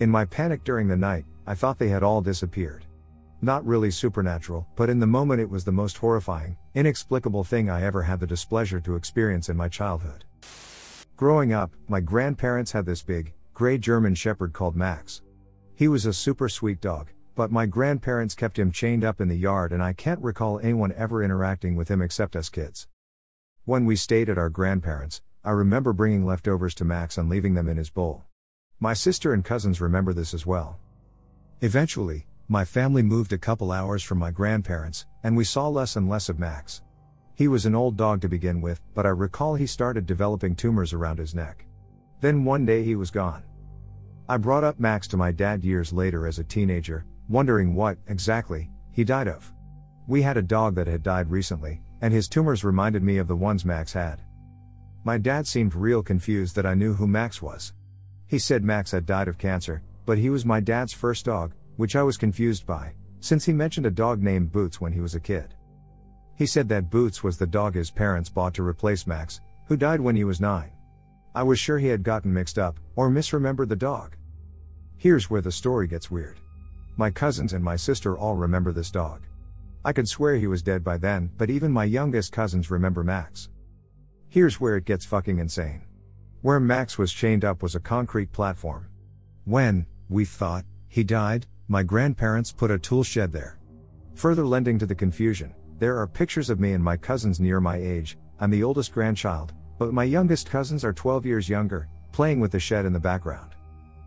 [0.00, 2.86] In my panic during the night, I thought they had all disappeared.
[3.42, 7.82] Not really supernatural, but in the moment it was the most horrifying, inexplicable thing I
[7.82, 10.24] ever had the displeasure to experience in my childhood.
[11.16, 15.20] Growing up, my grandparents had this big, gray German shepherd called Max.
[15.74, 19.36] He was a super sweet dog, but my grandparents kept him chained up in the
[19.36, 22.88] yard and I can't recall anyone ever interacting with him except us kids.
[23.64, 27.68] When we stayed at our grandparents', I remember bringing leftovers to Max and leaving them
[27.68, 28.24] in his bowl.
[28.78, 30.78] My sister and cousins remember this as well.
[31.60, 36.08] Eventually, my family moved a couple hours from my grandparents, and we saw less and
[36.08, 36.82] less of Max.
[37.34, 40.92] He was an old dog to begin with, but I recall he started developing tumors
[40.92, 41.64] around his neck.
[42.20, 43.44] Then one day he was gone.
[44.28, 48.68] I brought up Max to my dad years later as a teenager, wondering what, exactly,
[48.90, 49.52] he died of.
[50.08, 53.36] We had a dog that had died recently, and his tumors reminded me of the
[53.36, 54.20] ones Max had.
[55.04, 57.72] My dad seemed real confused that I knew who Max was.
[58.26, 61.94] He said Max had died of cancer, but he was my dad's first dog, which
[61.94, 65.20] I was confused by, since he mentioned a dog named Boots when he was a
[65.20, 65.54] kid.
[66.34, 70.00] He said that Boots was the dog his parents bought to replace Max, who died
[70.00, 70.72] when he was nine.
[71.32, 74.16] I was sure he had gotten mixed up, or misremembered the dog.
[74.96, 76.39] Here's where the story gets weird.
[77.00, 79.22] My cousins and my sister all remember this dog.
[79.86, 83.48] I could swear he was dead by then, but even my youngest cousins remember Max.
[84.28, 85.80] Here's where it gets fucking insane.
[86.42, 88.86] Where Max was chained up was a concrete platform.
[89.46, 93.58] When, we thought, he died, my grandparents put a tool shed there.
[94.16, 97.78] Further lending to the confusion, there are pictures of me and my cousins near my
[97.78, 102.52] age, I'm the oldest grandchild, but my youngest cousins are 12 years younger, playing with
[102.52, 103.54] the shed in the background.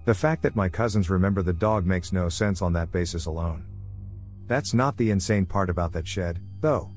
[0.06, 3.66] The fact that my cousins remember the dog makes no sense on that basis alone.
[4.48, 6.92] That's not the insane part about that shed, though.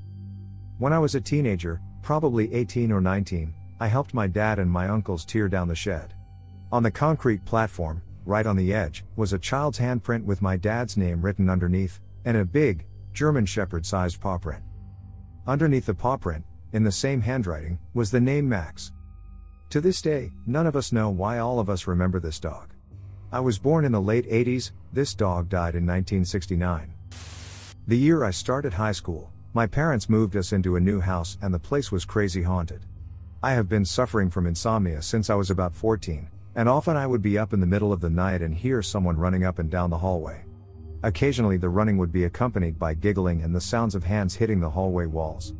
[0.77, 4.89] When I was a teenager, probably 18 or 19, I helped my dad and my
[4.89, 6.13] uncles tear down the shed.
[6.71, 10.97] On the concrete platform, right on the edge, was a child's handprint with my dad's
[10.97, 14.63] name written underneath, and a big, German Shepherd sized paw print.
[15.47, 16.43] Underneath the paw print,
[16.73, 18.91] in the same handwriting, was the name Max.
[19.69, 22.73] To this day, none of us know why all of us remember this dog.
[23.29, 26.93] I was born in the late 80s, this dog died in 1969.
[27.85, 31.53] The year I started high school, my parents moved us into a new house and
[31.53, 32.85] the place was crazy haunted.
[33.43, 37.21] I have been suffering from insomnia since I was about 14, and often I would
[37.21, 39.89] be up in the middle of the night and hear someone running up and down
[39.89, 40.45] the hallway.
[41.03, 44.69] Occasionally, the running would be accompanied by giggling and the sounds of hands hitting the
[44.69, 45.53] hallway walls.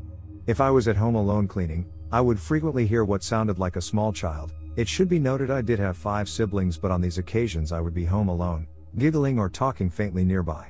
[0.45, 3.81] If I was at home alone cleaning, I would frequently hear what sounded like a
[3.81, 4.53] small child.
[4.77, 7.95] It should be noted I did have five siblings, but on these occasions I would
[7.95, 10.67] be home alone, giggling or talking faintly nearby.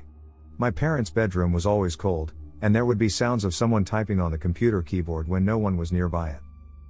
[0.58, 4.32] My parents' bedroom was always cold, and there would be sounds of someone typing on
[4.32, 6.40] the computer keyboard when no one was nearby it.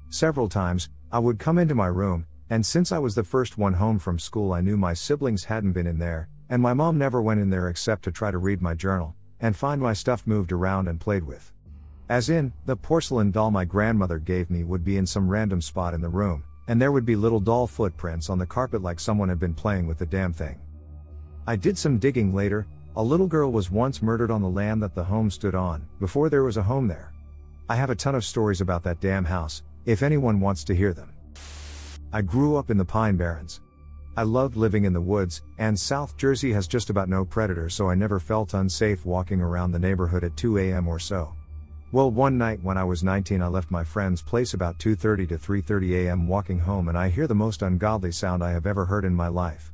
[0.09, 3.73] Several times, I would come into my room, and since I was the first one
[3.73, 7.19] home from school, I knew my siblings hadn't been in there, and my mom never
[7.19, 10.51] went in there except to try to read my journal, and find my stuff moved
[10.51, 11.51] around and played with.
[12.09, 15.95] As in, the porcelain doll my grandmother gave me would be in some random spot
[15.95, 19.29] in the room, and there would be little doll footprints on the carpet like someone
[19.29, 20.59] had been playing with the damn thing.
[21.45, 24.95] I did some digging later, a little girl was once murdered on the land that
[24.95, 27.13] the home stood on, before there was a home there.
[27.69, 30.93] I have a ton of stories about that damn house, if anyone wants to hear
[30.93, 31.13] them.
[32.11, 33.61] I grew up in the Pine Barrens.
[34.17, 37.87] I loved living in the woods, and South Jersey has just about no predators, so
[37.87, 40.87] I never felt unsafe walking around the neighborhood at 2 a.m.
[40.87, 41.36] or so.
[41.93, 45.37] Well, one night when I was 19, I left my friend's place about 2:30 to
[45.37, 46.27] 3:30 a.m.
[46.27, 49.29] walking home and I hear the most ungodly sound I have ever heard in my
[49.29, 49.71] life.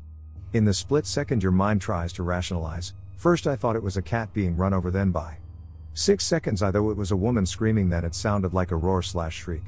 [0.54, 2.94] In the split second your mind tries to rationalize.
[3.18, 5.38] First I thought it was a cat being run over then by
[5.96, 9.02] 6 seconds I thought it was a woman screaming then it sounded like a roar
[9.02, 9.64] slash shriek.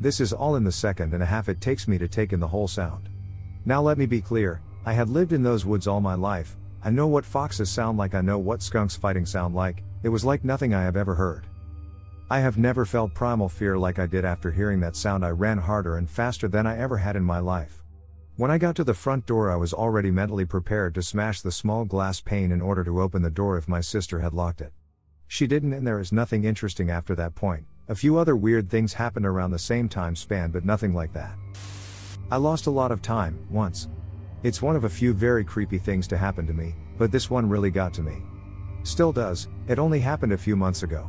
[0.00, 2.40] This is all in the second and a half it takes me to take in
[2.40, 3.08] the whole sound.
[3.64, 6.90] Now let me be clear, I have lived in those woods all my life, I
[6.90, 10.42] know what foxes sound like, I know what skunks fighting sound like, it was like
[10.42, 11.46] nothing I have ever heard.
[12.28, 15.24] I have never felt primal fear like I did after hearing that sound.
[15.24, 17.84] I ran harder and faster than I ever had in my life.
[18.36, 21.52] When I got to the front door, I was already mentally prepared to smash the
[21.52, 24.72] small glass pane in order to open the door if my sister had locked it.
[25.28, 27.64] She didn't, and there is nothing interesting after that point.
[27.86, 31.36] A few other weird things happened around the same time span, but nothing like that.
[32.32, 33.86] I lost a lot of time, once.
[34.42, 37.48] It's one of a few very creepy things to happen to me, but this one
[37.48, 38.16] really got to me.
[38.82, 41.08] Still does, it only happened a few months ago.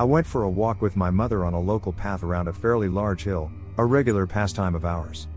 [0.00, 2.88] I went for a walk with my mother on a local path around a fairly
[2.88, 5.28] large hill, a regular pastime of ours.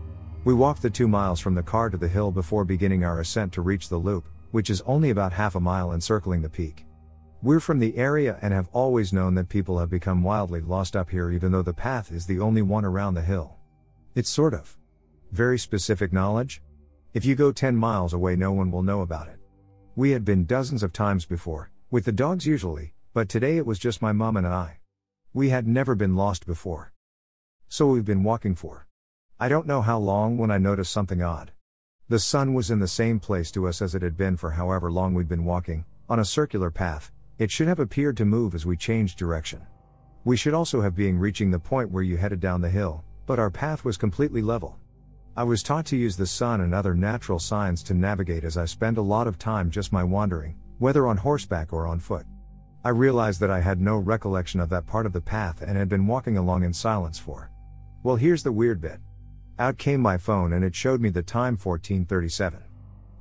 [0.46, 3.52] We walked the two miles from the car to the hill before beginning our ascent
[3.52, 6.86] to reach the loop, which is only about half a mile encircling the peak.
[7.42, 11.10] We're from the area and have always known that people have become wildly lost up
[11.10, 13.58] here, even though the path is the only one around the hill.
[14.14, 14.78] It's sort of
[15.30, 16.62] very specific knowledge.
[17.12, 19.40] If you go 10 miles away, no one will know about it.
[19.94, 23.78] We had been dozens of times before, with the dogs usually, but today it was
[23.78, 24.78] just my mom and I.
[25.32, 26.92] We had never been lost before.
[27.68, 28.88] So we've been walking for.
[29.38, 31.52] I don't know how long when I noticed something odd.
[32.08, 34.90] The sun was in the same place to us as it had been for however
[34.90, 38.66] long we'd been walking, on a circular path, it should have appeared to move as
[38.66, 39.64] we changed direction.
[40.24, 43.38] We should also have been reaching the point where you headed down the hill, but
[43.38, 44.76] our path was completely level.
[45.36, 48.64] I was taught to use the sun and other natural signs to navigate as I
[48.64, 52.26] spend a lot of time just my wandering, whether on horseback or on foot.
[52.86, 55.88] I realized that I had no recollection of that part of the path and had
[55.88, 57.50] been walking along in silence for.
[58.02, 59.00] Well, here's the weird bit.
[59.58, 62.62] Out came my phone and it showed me the time 1437.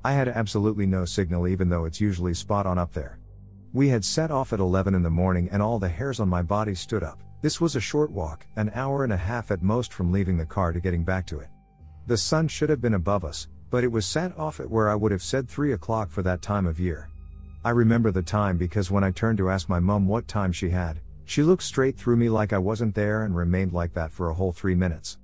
[0.03, 3.19] I had absolutely no signal even though it's usually spot on up there.
[3.71, 6.41] We had set off at 11 in the morning and all the hairs on my
[6.41, 7.21] body stood up.
[7.41, 10.45] This was a short walk, an hour and a half at most from leaving the
[10.45, 11.47] car to getting back to it.
[12.07, 14.95] The sun should have been above us, but it was set off at where I
[14.95, 17.09] would have said 3 o'clock for that time of year.
[17.65, 20.69] I remember the time because when I turned to ask my mum what time she
[20.69, 24.29] had, she looked straight through me like I wasn't there and remained like that for
[24.29, 25.17] a whole three minutes.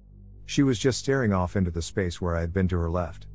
[0.46, 3.28] She was just staring off into the space where I had been to her left.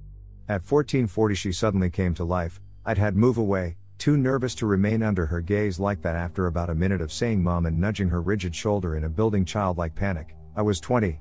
[0.48, 5.02] At 1440 she suddenly came to life, I'd had move away, too nervous to remain
[5.02, 8.22] under her gaze like that after about a minute of saying mum and nudging her
[8.22, 10.34] rigid shoulder in a building childlike panic.
[10.56, 11.20] I was 20.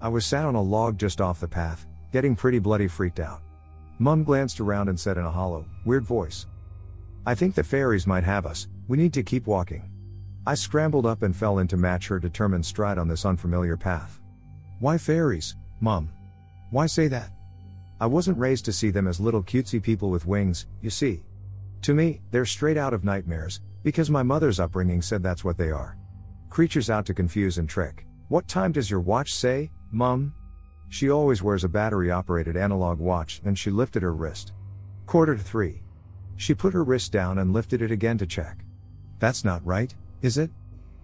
[0.00, 3.42] I was sat on a log just off the path, getting pretty bloody freaked out.
[3.98, 6.46] Mum glanced around and said in a hollow, weird voice.
[7.28, 9.90] I think the fairies might have us, we need to keep walking.
[10.46, 14.18] I scrambled up and fell in to match her determined stride on this unfamiliar path.
[14.80, 16.10] Why fairies, Mum?
[16.70, 17.30] Why say that?
[18.00, 21.22] I wasn't raised to see them as little cutesy people with wings, you see.
[21.82, 25.70] To me, they're straight out of nightmares, because my mother's upbringing said that's what they
[25.70, 25.98] are.
[26.48, 28.06] Creatures out to confuse and trick.
[28.28, 30.32] What time does your watch say, Mum?
[30.88, 34.54] She always wears a battery operated analog watch, and she lifted her wrist.
[35.04, 35.82] Quarter to three.
[36.38, 38.64] She put her wrist down and lifted it again to check.
[39.18, 40.50] That's not right, is it?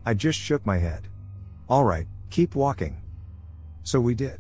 [0.07, 1.09] I just shook my head.
[1.69, 3.03] Alright, keep walking.
[3.83, 4.39] So we did.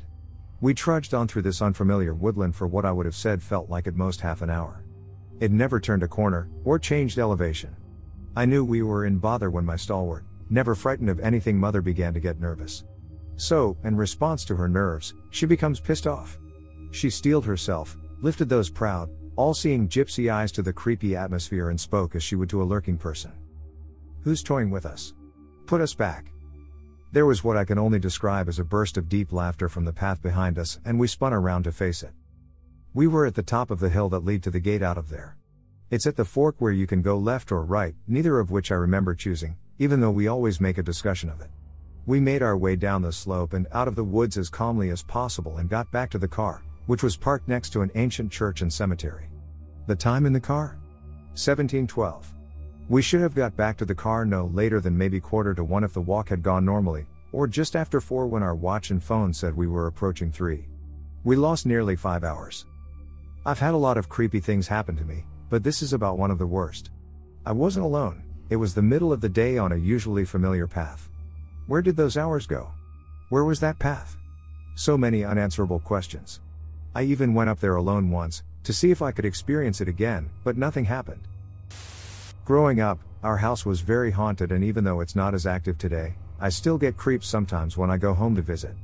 [0.61, 3.89] We trudged on through this unfamiliar woodland for what I would have said felt like
[3.89, 4.85] at most half an hour.
[5.41, 7.75] It never turned a corner, or changed elevation.
[8.37, 12.15] I knew we were in bother when my stalwart, never frightened of anything mother began
[12.15, 12.85] to get nervous.
[13.35, 16.39] So, in response to her nerves, she becomes pissed off.
[16.93, 21.81] She steeled herself, lifted those proud, all seeing gypsy eyes to the creepy atmosphere and
[21.81, 23.33] spoke as she would to a lurking person.
[24.23, 25.14] Who's toying with us?
[25.66, 26.27] Put us back.
[27.12, 29.92] There was what I can only describe as a burst of deep laughter from the
[29.92, 32.12] path behind us, and we spun around to face it.
[32.92, 35.09] We were at the top of the hill that lead to the gate out of
[35.09, 35.37] there.
[35.90, 38.77] It's at the fork where you can go left or right, neither of which I
[38.77, 41.51] remember choosing, even though we always make a discussion of it.
[42.07, 45.03] We made our way down the slope and out of the woods as calmly as
[45.03, 48.62] possible and got back to the car, which was parked next to an ancient church
[48.62, 49.29] and cemetery.
[49.87, 50.79] The time in the car?
[51.33, 52.33] 1712.
[52.88, 55.85] We should have got back to the car no later than maybe quarter to one
[55.85, 59.33] if the walk had gone normally, or just after four when our watch and phone
[59.33, 60.66] said we were approaching three.
[61.25, 62.66] We lost nearly five hours.
[63.47, 66.31] I've had a lot of creepy things happen to me, but this is about one
[66.31, 66.90] of the worst.
[67.47, 71.09] I wasn't alone, it was the middle of the day on a usually familiar path.
[71.66, 72.70] Where did those hours go?
[73.31, 74.16] Where was that path?
[74.75, 76.40] So many unanswerable questions.
[76.95, 80.31] I even went up there alone once, to see if I could experience it again,
[80.45, 81.27] but nothing happened.
[82.45, 86.15] Growing up, our house was very haunted, and even though it's not as active today,
[86.41, 88.75] I still get creeps sometimes when I go home to visit.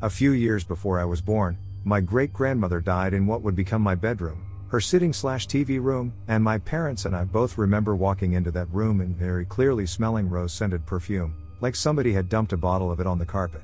[0.00, 3.82] A few years before I was born, my great grandmother died in what would become
[3.82, 8.32] my bedroom, her sitting slash TV room, and my parents and I both remember walking
[8.32, 12.56] into that room and very clearly smelling rose scented perfume, like somebody had dumped a
[12.56, 13.62] bottle of it on the carpet.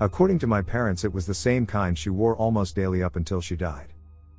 [0.00, 3.40] According to my parents, it was the same kind she wore almost daily up until
[3.40, 3.92] she died.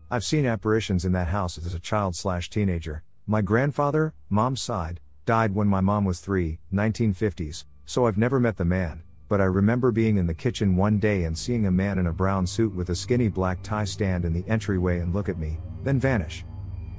[0.10, 3.04] I've seen apparitions in that house as a child slash teenager.
[3.28, 8.56] My grandfather, mom's side, died when my mom was three, 1950s, so I've never met
[8.56, 12.00] the man, but I remember being in the kitchen one day and seeing a man
[12.00, 15.28] in a brown suit with a skinny black tie stand in the entryway and look
[15.28, 16.46] at me, then vanish.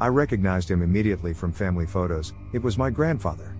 [0.02, 3.56] I recognized him immediately from family photos, it was my grandfather.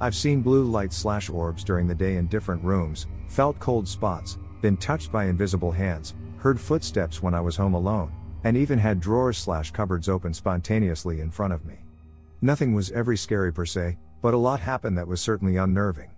[0.00, 4.38] I've seen blue light slash orbs during the day in different rooms, felt cold spots,
[4.60, 8.12] been touched by invisible hands, heard footsteps when I was home alone,
[8.44, 11.76] and even had drawers slash cupboards open spontaneously in front of me.
[12.40, 16.10] Nothing was ever scary per se, but a lot happened that was certainly unnerving.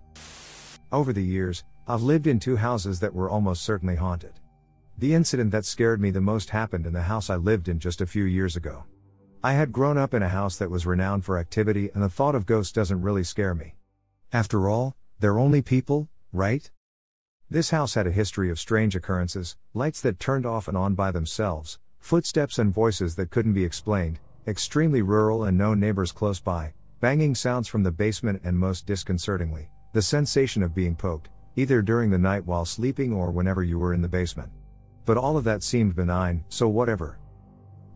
[0.91, 4.33] Over the years, I've lived in two houses that were almost certainly haunted.
[4.97, 8.01] The incident that scared me the most happened in the house I lived in just
[8.01, 8.83] a few years ago.
[9.43, 12.35] I had grown up in a house that was renowned for activity and the thought
[12.35, 13.73] of ghosts doesn't really scare me.
[14.31, 16.69] After all, they're only people, right?
[17.51, 21.11] This house had a history of strange occurrences, lights that turned off and on by
[21.11, 26.71] themselves, footsteps and voices that couldn't be explained, extremely rural and no neighbors close by,
[27.01, 32.09] banging sounds from the basement and most disconcertingly, the sensation of being poked, either during
[32.09, 34.49] the night while sleeping or whenever you were in the basement.
[35.03, 37.19] But all of that seemed benign, so whatever.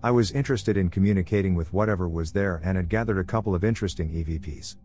[0.04, 3.64] I was interested in communicating with whatever was there and had gathered a couple of
[3.64, 4.76] interesting EVPs.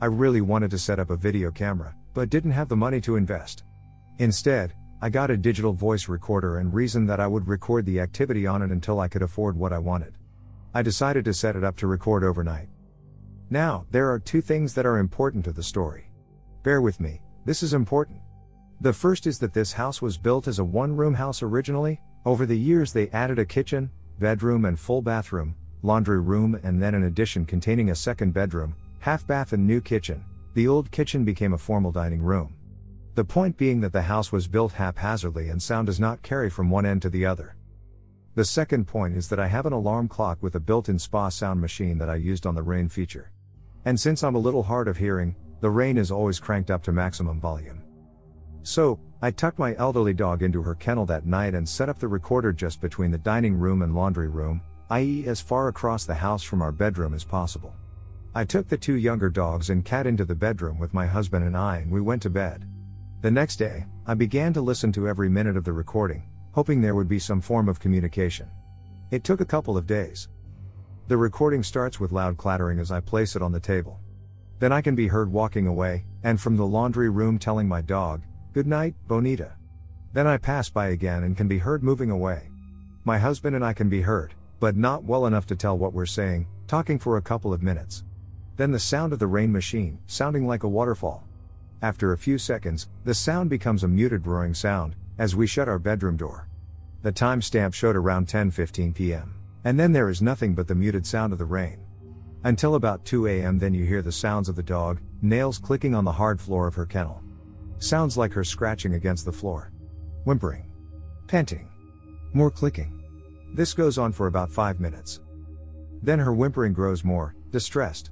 [0.00, 3.16] I really wanted to set up a video camera, but didn't have the money to
[3.16, 3.64] invest.
[4.18, 8.46] Instead, I got a digital voice recorder and reasoned that I would record the activity
[8.46, 10.16] on it until I could afford what I wanted.
[10.72, 12.68] I decided to set it up to record overnight.
[13.50, 16.10] Now, there are two things that are important to the story.
[16.62, 18.20] Bear with me, this is important.
[18.80, 22.46] The first is that this house was built as a one room house originally, over
[22.46, 27.04] the years they added a kitchen, bedroom, and full bathroom, laundry room, and then an
[27.04, 30.24] addition containing a second bedroom, half bath, and new kitchen.
[30.54, 32.54] The old kitchen became a formal dining room.
[33.14, 36.68] The point being that the house was built haphazardly and sound does not carry from
[36.68, 37.54] one end to the other.
[38.34, 41.28] The second point is that I have an alarm clock with a built in spa
[41.28, 43.30] sound machine that I used on the rain feature.
[43.84, 46.92] And since I'm a little hard of hearing, the rain is always cranked up to
[46.92, 47.82] maximum volume.
[48.64, 52.08] So, I tucked my elderly dog into her kennel that night and set up the
[52.08, 54.60] recorder just between the dining room and laundry room,
[54.90, 57.72] i.e., as far across the house from our bedroom as possible.
[58.34, 61.56] I took the two younger dogs and cat into the bedroom with my husband and
[61.56, 62.66] I, and we went to bed.
[63.24, 66.94] The next day, I began to listen to every minute of the recording, hoping there
[66.94, 68.50] would be some form of communication.
[69.10, 70.28] It took a couple of days.
[71.08, 73.98] The recording starts with loud clattering as I place it on the table.
[74.58, 78.20] Then I can be heard walking away, and from the laundry room telling my dog,
[78.52, 79.52] Good night, Bonita.
[80.12, 82.50] Then I pass by again and can be heard moving away.
[83.04, 86.04] My husband and I can be heard, but not well enough to tell what we're
[86.04, 88.04] saying, talking for a couple of minutes.
[88.58, 91.26] Then the sound of the rain machine, sounding like a waterfall.
[91.82, 95.78] After a few seconds, the sound becomes a muted roaring sound, as we shut our
[95.78, 96.48] bedroom door.
[97.02, 99.34] The timestamp showed around 10:15 p.m.
[99.64, 101.80] And then there is nothing but the muted sound of the rain.
[102.44, 103.58] Until about 2 a.m.
[103.58, 106.74] then you hear the sounds of the dog, nails clicking on the hard floor of
[106.74, 107.22] her kennel.
[107.78, 109.72] Sounds like her scratching against the floor.
[110.24, 110.70] Whimpering.
[111.26, 111.68] Panting.
[112.32, 113.02] More clicking.
[113.54, 115.20] This goes on for about 5 minutes.
[116.02, 118.10] Then her whimpering grows more, distressed.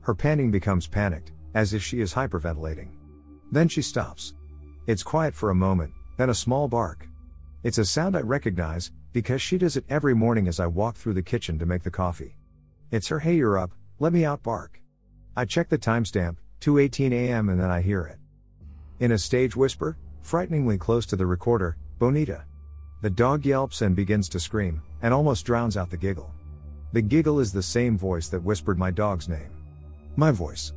[0.00, 2.90] Her panting becomes panicked, as if she is hyperventilating.
[3.52, 4.34] Then she stops.
[4.86, 7.06] It's quiet for a moment, then a small bark.
[7.62, 11.14] It's a sound I recognize, because she does it every morning as I walk through
[11.14, 12.34] the kitchen to make the coffee.
[12.90, 14.80] It's her hey you're up, let me out bark.
[15.36, 17.50] I check the timestamp, 2:18 a.m.
[17.50, 18.18] and then I hear it.
[19.00, 22.44] In a stage whisper, frighteningly close to the recorder, Bonita.
[23.02, 26.32] The dog yelps and begins to scream, and almost drowns out the giggle.
[26.92, 29.50] The giggle is the same voice that whispered my dog's name.
[30.16, 30.72] My voice.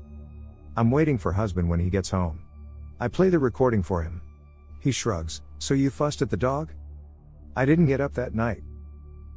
[0.76, 2.45] I'm waiting for husband when he gets home.
[3.00, 4.22] I play the recording for him.
[4.80, 6.72] He shrugs, so you fussed at the dog?
[7.56, 8.64] I didn't get up that night.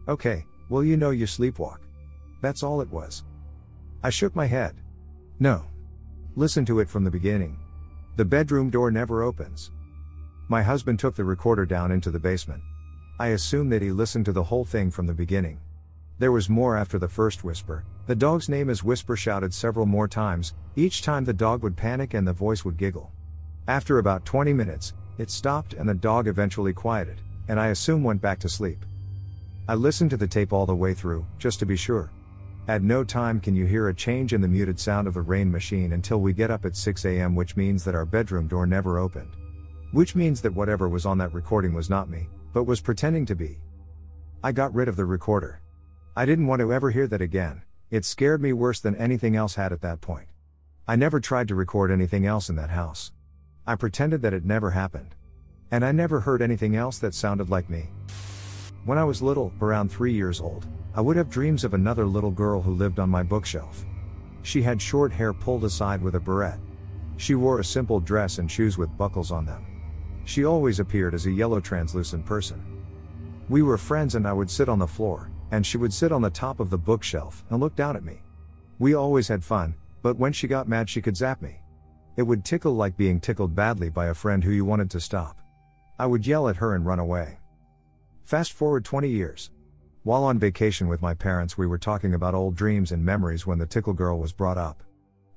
[0.08, 1.78] Okay, well you know you sleepwalk.
[2.40, 3.24] That's all it was.
[4.02, 4.76] I shook my head.
[5.40, 5.64] No.
[6.36, 7.58] Listen to it from the beginning.
[8.16, 9.72] The bedroom door never opens.
[10.48, 12.62] My husband took the recorder down into the basement.
[13.18, 15.58] I assume that he listened to the whole thing from the beginning.
[16.20, 17.84] There was more after the first whisper.
[18.06, 22.14] The dog's name is whisper shouted several more times, each time the dog would panic
[22.14, 23.12] and the voice would giggle.
[23.68, 28.22] After about 20 minutes, it stopped and the dog eventually quieted, and I assume went
[28.22, 28.82] back to sleep.
[29.68, 32.10] I listened to the tape all the way through, just to be sure.
[32.66, 35.52] At no time can you hear a change in the muted sound of the rain
[35.52, 38.98] machine until we get up at 6 am, which means that our bedroom door never
[38.98, 39.36] opened.
[39.92, 43.34] Which means that whatever was on that recording was not me, but was pretending to
[43.34, 43.60] be.
[44.42, 45.60] I got rid of the recorder.
[46.16, 47.60] I didn't want to ever hear that again,
[47.90, 50.28] it scared me worse than anything else had at that point.
[50.86, 53.12] I never tried to record anything else in that house.
[53.68, 55.14] I pretended that it never happened.
[55.70, 57.90] And I never heard anything else that sounded like me.
[58.86, 62.30] When I was little, around three years old, I would have dreams of another little
[62.30, 63.84] girl who lived on my bookshelf.
[64.40, 66.58] She had short hair pulled aside with a beret.
[67.18, 69.66] She wore a simple dress and shoes with buckles on them.
[70.24, 72.64] She always appeared as a yellow translucent person.
[73.50, 76.22] We were friends and I would sit on the floor, and she would sit on
[76.22, 78.22] the top of the bookshelf and look down at me.
[78.78, 81.60] We always had fun, but when she got mad, she could zap me.
[82.18, 85.38] It would tickle like being tickled badly by a friend who you wanted to stop.
[86.00, 87.38] I would yell at her and run away.
[88.24, 89.52] Fast forward 20 years.
[90.02, 93.58] While on vacation with my parents, we were talking about old dreams and memories when
[93.58, 94.82] the tickle girl was brought up.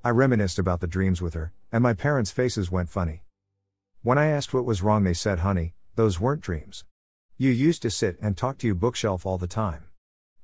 [0.04, 3.22] I reminisced about the dreams with her, and my parents' faces went funny.
[4.02, 6.84] When I asked what was wrong, they said, Honey, those weren't dreams.
[7.38, 9.84] You used to sit and talk to your bookshelf all the time.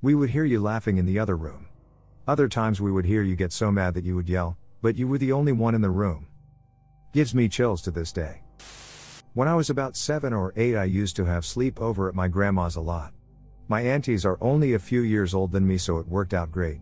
[0.03, 1.65] We would hear you laughing in the other room.
[2.27, 5.07] Other times we would hear you get so mad that you would yell, but you
[5.07, 6.26] were the only one in the room.
[7.17, 8.43] Gives me chills to this day.
[9.33, 12.27] When I was about 7 or 8, I used to have sleep over at my
[12.27, 13.11] grandma's a lot.
[13.67, 16.79] My aunties are only a few years old than me, so it worked out great.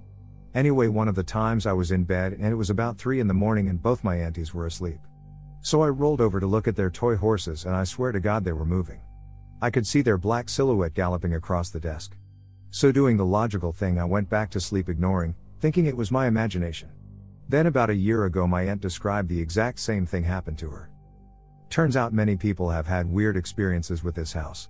[0.53, 3.29] Anyway, one of the times I was in bed and it was about 3 in
[3.29, 4.99] the morning and both my aunties were asleep.
[5.61, 8.43] So I rolled over to look at their toy horses and I swear to God
[8.43, 8.99] they were moving.
[9.61, 12.17] I could see their black silhouette galloping across the desk.
[12.71, 16.27] So doing the logical thing, I went back to sleep ignoring, thinking it was my
[16.27, 16.89] imagination.
[17.48, 20.89] Then about a year ago my aunt described the exact same thing happened to her.
[21.70, 24.70] Turns out many people have had weird experiences with this house.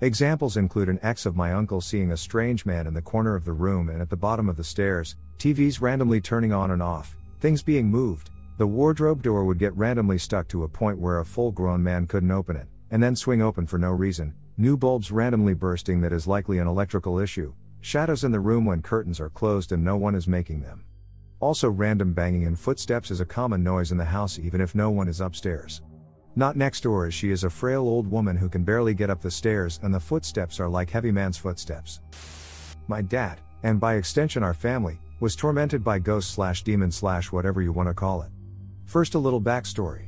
[0.00, 3.44] Examples include an ex of my uncle seeing a strange man in the corner of
[3.44, 7.16] the room and at the bottom of the stairs, TVs randomly turning on and off,
[7.40, 11.24] things being moved, the wardrobe door would get randomly stuck to a point where a
[11.24, 15.10] full grown man couldn't open it, and then swing open for no reason, new bulbs
[15.10, 19.30] randomly bursting that is likely an electrical issue, shadows in the room when curtains are
[19.30, 20.84] closed and no one is making them.
[21.44, 24.90] Also, random banging and footsteps is a common noise in the house even if no
[24.90, 25.82] one is upstairs.
[26.36, 29.20] Not next door as she is a frail old woman who can barely get up
[29.20, 32.00] the stairs and the footsteps are like heavy man's footsteps.
[32.88, 37.60] My dad, and by extension our family, was tormented by ghosts slash demons slash whatever
[37.60, 38.30] you want to call it.
[38.86, 40.06] First a little backstory.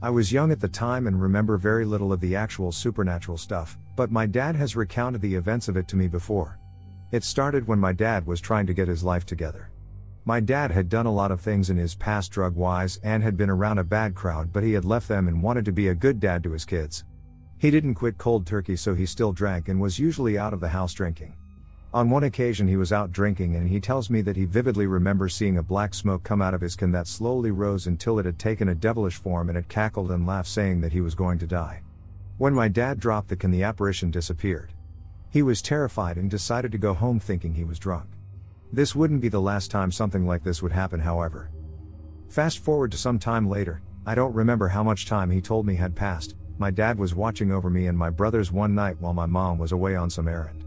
[0.00, 3.76] I was young at the time and remember very little of the actual supernatural stuff,
[3.96, 6.58] but my dad has recounted the events of it to me before.
[7.12, 9.70] It started when my dad was trying to get his life together.
[10.24, 13.36] My dad had done a lot of things in his past drug wise and had
[13.36, 15.94] been around a bad crowd, but he had left them and wanted to be a
[15.94, 17.04] good dad to his kids.
[17.56, 20.68] He didn't quit cold turkey, so he still drank and was usually out of the
[20.68, 21.34] house drinking.
[21.92, 25.34] On one occasion, he was out drinking, and he tells me that he vividly remembers
[25.34, 28.38] seeing a black smoke come out of his can that slowly rose until it had
[28.38, 31.46] taken a devilish form and it cackled and laughed, saying that he was going to
[31.46, 31.82] die.
[32.38, 34.72] When my dad dropped the can, the apparition disappeared.
[35.30, 38.06] He was terrified and decided to go home thinking he was drunk.
[38.72, 41.50] This wouldn't be the last time something like this would happen, however.
[42.28, 45.74] Fast forward to some time later, I don't remember how much time he told me
[45.74, 46.36] had passed.
[46.58, 49.72] My dad was watching over me and my brothers one night while my mom was
[49.72, 50.64] away on some errand.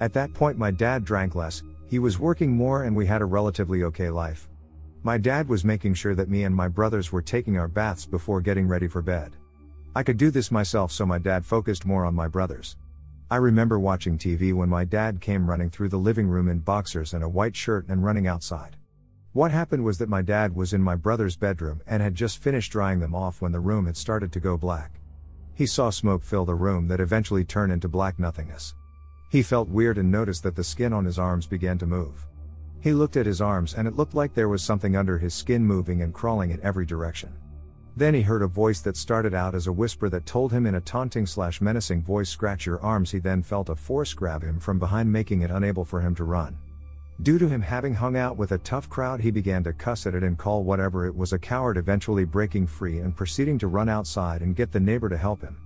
[0.00, 3.26] At that point, my dad drank less, he was working more, and we had a
[3.26, 4.48] relatively okay life.
[5.02, 8.42] My dad was making sure that me and my brothers were taking our baths before
[8.42, 9.36] getting ready for bed.
[9.94, 12.76] I could do this myself, so my dad focused more on my brothers.
[13.30, 17.12] I remember watching TV when my dad came running through the living room in boxers
[17.12, 18.76] and a white shirt and running outside.
[19.34, 22.72] What happened was that my dad was in my brother's bedroom and had just finished
[22.72, 25.02] drying them off when the room had started to go black.
[25.54, 28.74] He saw smoke fill the room that eventually turned into black nothingness.
[29.30, 32.26] He felt weird and noticed that the skin on his arms began to move.
[32.80, 35.66] He looked at his arms and it looked like there was something under his skin
[35.66, 37.34] moving and crawling in every direction.
[37.98, 40.76] Then he heard a voice that started out as a whisper that told him in
[40.76, 43.10] a taunting slash menacing voice, Scratch your arms.
[43.10, 46.22] He then felt a force grab him from behind, making it unable for him to
[46.22, 46.56] run.
[47.22, 50.14] Due to him having hung out with a tough crowd, he began to cuss at
[50.14, 53.88] it and call whatever it was a coward, eventually breaking free and proceeding to run
[53.88, 55.56] outside and get the neighbor to help him.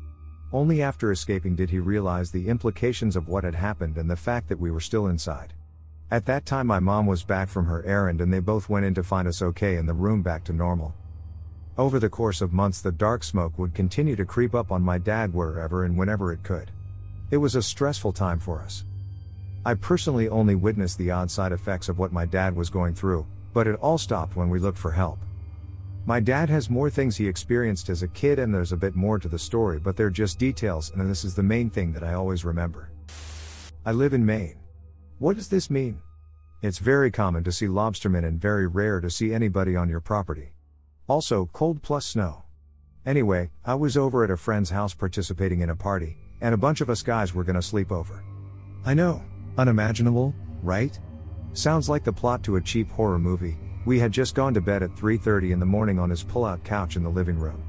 [0.55, 4.49] Only after escaping did he realize the implications of what had happened and the fact
[4.49, 5.53] that we were still inside.
[6.11, 8.95] At that time, my mom was back from her errand and they both went in
[8.95, 10.95] to find us okay and the room back to normal.
[11.79, 14.99] Over the course of months, the dark smoke would continue to creep up on my
[14.99, 16.71] dad wherever and whenever it could.
[17.31, 18.85] It was a stressful time for us.
[19.65, 23.27] I personally only witnessed the odd side effects of what my dad was going through,
[23.55, 25.19] but it all stopped when we looked for help.
[26.05, 29.19] My dad has more things he experienced as a kid, and there's a bit more
[29.19, 32.13] to the story, but they're just details, and this is the main thing that I
[32.13, 32.91] always remember.
[33.87, 34.57] I live in Maine.
[35.21, 36.03] What does this mean?
[36.61, 40.53] It's very common to see lobstermen and very rare to see anybody on your property.
[41.09, 42.45] Also, cold plus snow.
[43.05, 46.81] Anyway, I was over at a friend's house participating in a party, and a bunch
[46.81, 48.23] of us guys were gonna sleep over.
[48.85, 49.23] I know,
[49.59, 50.99] unimaginable, right?
[51.53, 53.59] Sounds like the plot to a cheap horror movie.
[53.85, 56.97] We had just gone to bed at 3:30 in the morning on his pull-out couch
[56.97, 57.63] in the living room.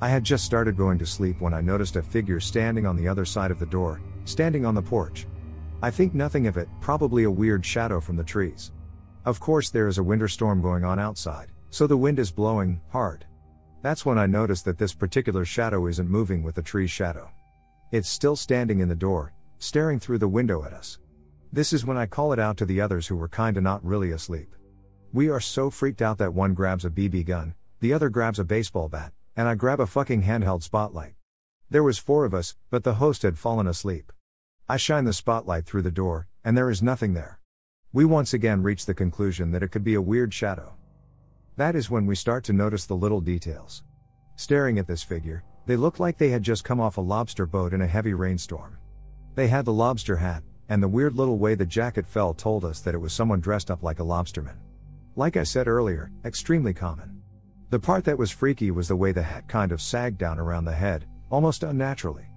[0.00, 3.08] I had just started going to sleep when I noticed a figure standing on the
[3.08, 5.26] other side of the door, standing on the porch.
[5.82, 8.70] I think nothing of it, probably a weird shadow from the trees.
[9.24, 11.48] Of course, there is a winter storm going on outside.
[11.70, 13.26] So the wind is blowing hard.
[13.82, 17.30] That's when I notice that this particular shadow isn't moving with the tree's shadow.
[17.92, 20.98] It's still standing in the door, staring through the window at us.
[21.52, 24.10] This is when I call it out to the others who were kinda not really
[24.10, 24.54] asleep.
[25.12, 28.44] We are so freaked out that one grabs a BB gun, the other grabs a
[28.44, 31.14] baseball bat, and I grab a fucking handheld spotlight.
[31.70, 34.12] There was four of us, but the host had fallen asleep.
[34.68, 37.40] I shine the spotlight through the door, and there is nothing there.
[37.92, 40.74] We once again reach the conclusion that it could be a weird shadow.
[41.58, 43.82] That is when we start to notice the little details.
[44.36, 47.72] Staring at this figure, they looked like they had just come off a lobster boat
[47.72, 48.78] in a heavy rainstorm.
[49.34, 52.78] They had the lobster hat, and the weird little way the jacket fell told us
[52.82, 54.54] that it was someone dressed up like a lobsterman.
[55.16, 57.20] Like I said earlier, extremely common.
[57.70, 60.64] The part that was freaky was the way the hat kind of sagged down around
[60.64, 62.28] the head, almost unnaturally.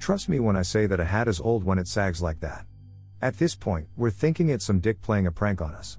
[0.00, 2.64] Trust me when I say that a hat is old when it sags like that.
[3.20, 5.98] At this point, we're thinking it's some dick playing a prank on us.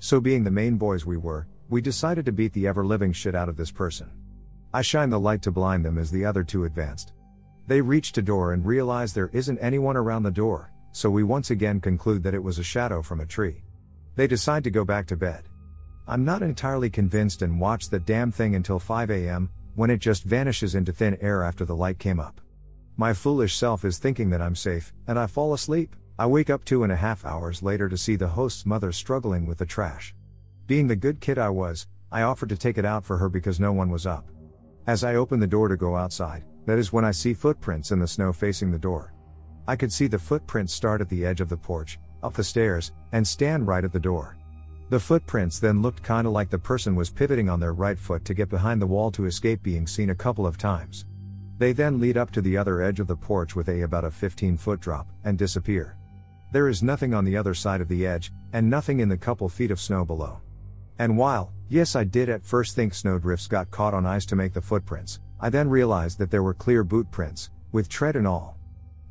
[0.00, 3.34] So, being the Maine boys we were, we decided to beat the ever living shit
[3.34, 4.10] out of this person.
[4.74, 7.12] I shine the light to blind them as the other two advanced.
[7.68, 11.50] They reached a door and realize there isn't anyone around the door, so we once
[11.50, 13.62] again conclude that it was a shadow from a tree.
[14.16, 15.44] They decide to go back to bed.
[16.08, 20.24] I'm not entirely convinced and watch the damn thing until 5 am, when it just
[20.24, 22.40] vanishes into thin air after the light came up.
[22.96, 25.94] My foolish self is thinking that I'm safe, and I fall asleep.
[26.18, 29.46] I wake up two and a half hours later to see the host's mother struggling
[29.46, 30.14] with the trash.
[30.70, 33.58] Being the good kid I was, I offered to take it out for her because
[33.58, 34.30] no one was up.
[34.86, 37.98] As I open the door to go outside, that is when I see footprints in
[37.98, 39.12] the snow facing the door.
[39.66, 42.92] I could see the footprints start at the edge of the porch, up the stairs,
[43.10, 44.36] and stand right at the door.
[44.90, 48.32] The footprints then looked kinda like the person was pivoting on their right foot to
[48.32, 51.04] get behind the wall to escape being seen a couple of times.
[51.58, 54.10] They then lead up to the other edge of the porch with a about a
[54.12, 55.96] 15 foot drop, and disappear.
[56.52, 59.48] There is nothing on the other side of the edge, and nothing in the couple
[59.48, 60.40] feet of snow below.
[61.00, 64.52] And while, yes, I did at first think snowdrifts got caught on ice to make
[64.52, 68.58] the footprints, I then realized that there were clear boot prints, with tread and all.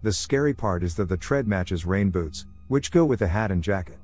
[0.04, 3.50] The scary part is that the tread matches rain boots, which go with the hat
[3.50, 3.98] and jacket.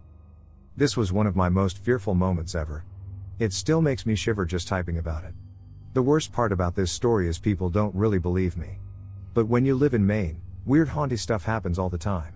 [0.75, 2.83] This was one of my most fearful moments ever.
[3.37, 5.35] It still makes me shiver just typing about it.
[5.93, 8.79] The worst part about this story is people don't really believe me.
[9.35, 12.33] But when you live in Maine, weird haunty stuff happens all the time.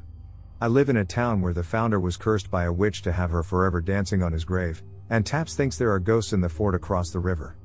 [0.61, 3.31] I live in a town where the founder was cursed by a witch to have
[3.31, 6.75] her forever dancing on his grave, and Taps thinks there are ghosts in the fort
[6.75, 7.57] across the river.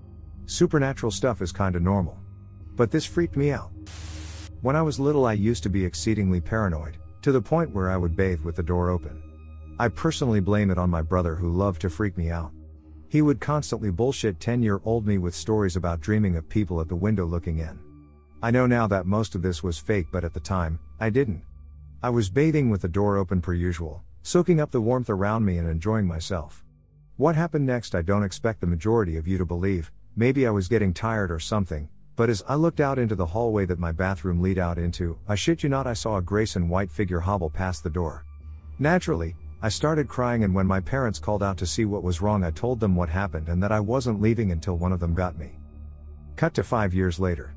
[0.46, 2.18] Supernatural stuff is kinda normal.
[2.76, 3.70] But this freaked me out.
[4.62, 7.96] When I was little, I used to be exceedingly paranoid, to the point where I
[7.96, 9.22] would bathe with the door open.
[9.78, 12.52] I personally blame it on my brother who loved to freak me out.
[13.08, 16.88] He would constantly bullshit 10 year old me with stories about dreaming of people at
[16.88, 17.78] the window looking in.
[18.42, 21.42] I know now that most of this was fake, but at the time, I didn't.
[22.02, 25.58] I was bathing with the door open per usual, soaking up the warmth around me
[25.58, 26.63] and enjoying myself.
[27.16, 30.66] What happened next I don't expect the majority of you to believe, maybe I was
[30.66, 34.42] getting tired or something, but as I looked out into the hallway that my bathroom
[34.42, 37.84] lead out into, I shit you not I saw a Grayson white figure hobble past
[37.84, 38.24] the door.
[38.80, 42.42] Naturally, I started crying and when my parents called out to see what was wrong
[42.42, 45.38] I told them what happened and that I wasn't leaving until one of them got
[45.38, 45.52] me.
[46.34, 47.54] Cut to five years later.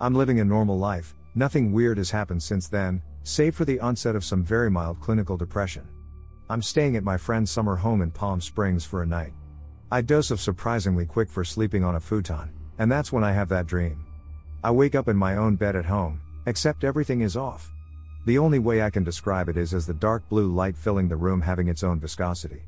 [0.00, 4.16] I'm living a normal life, nothing weird has happened since then, save for the onset
[4.16, 5.86] of some very mild clinical depression.
[6.50, 9.32] I'm staying at my friend's summer home in Palm Springs for a night.
[9.90, 13.48] I dose of surprisingly quick for sleeping on a futon, and that's when I have
[13.48, 14.04] that dream.
[14.62, 17.72] I wake up in my own bed at home, except everything is off.
[18.26, 21.16] The only way I can describe it is as the dark blue light filling the
[21.16, 22.64] room having its own viscosity.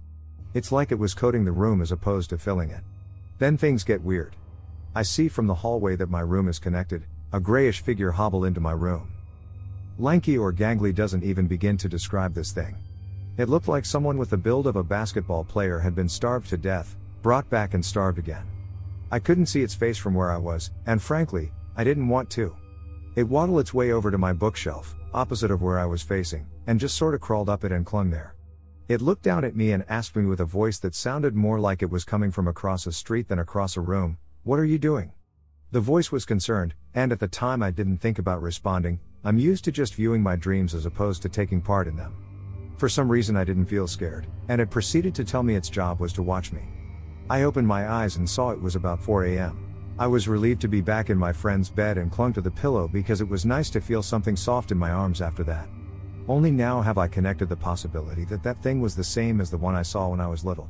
[0.55, 2.83] It's like it was coating the room as opposed to filling it.
[3.39, 4.37] Then things get weird.
[4.95, 7.05] I see from the hallway that my room is connected,
[7.35, 9.13] a grayish figure hobble into my room.
[9.99, 12.75] Lanky or gangly doesn't even begin to describe this thing.
[13.39, 16.57] It looked like someone with the build of a basketball player had been starved to
[16.57, 18.47] death, brought back and starved again.
[19.13, 22.57] I couldn't see its face from where I was, and frankly, I didn't want to.
[23.15, 26.81] It waddled its way over to my bookshelf, opposite of where I was facing, and
[26.81, 28.35] just sorta crawled up it and clung there.
[28.89, 31.83] It looked down at me and asked me with a voice that sounded more like
[31.83, 35.13] it was coming from across a street than across a room, What are you doing?
[35.73, 39.65] The voice was concerned, and at the time I didn't think about responding, I'm used
[39.65, 42.26] to just viewing my dreams as opposed to taking part in them.
[42.77, 45.99] For some reason I didn't feel scared, and it proceeded to tell me its job
[45.99, 46.63] was to watch me.
[47.31, 49.95] I opened my eyes and saw it was about 4 a.m.
[49.99, 52.87] I was relieved to be back in my friend's bed and clung to the pillow
[52.87, 55.69] because it was nice to feel something soft in my arms after that.
[56.29, 59.57] Only now have I connected the possibility that that thing was the same as the
[59.57, 60.69] one I saw when I was little.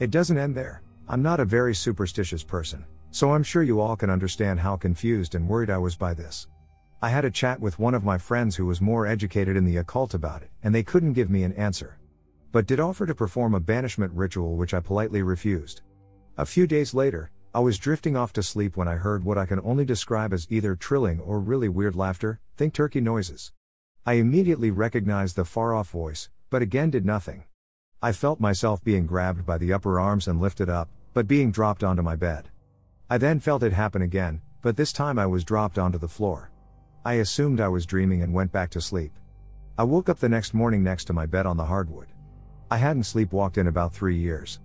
[0.00, 0.82] It doesn't end there.
[1.06, 5.36] I'm not a very superstitious person, so I'm sure you all can understand how confused
[5.36, 6.48] and worried I was by this.
[7.06, 9.76] I had a chat with one of my friends who was more educated in the
[9.76, 12.00] occult about it, and they couldn't give me an answer.
[12.50, 15.82] But did offer to perform a banishment ritual which I politely refused.
[16.36, 19.46] A few days later, I was drifting off to sleep when I heard what I
[19.46, 23.52] can only describe as either trilling or really weird laughter, think turkey noises.
[24.04, 27.44] I immediately recognized the far off voice, but again did nothing.
[28.02, 31.84] I felt myself being grabbed by the upper arms and lifted up, but being dropped
[31.84, 32.48] onto my bed.
[33.08, 36.50] I then felt it happen again, but this time I was dropped onto the floor.
[37.06, 39.12] I assumed I was dreaming and went back to sleep.
[39.78, 42.08] I woke up the next morning next to my bed on the hardwood.
[42.68, 44.58] I hadn't sleepwalked in about three years.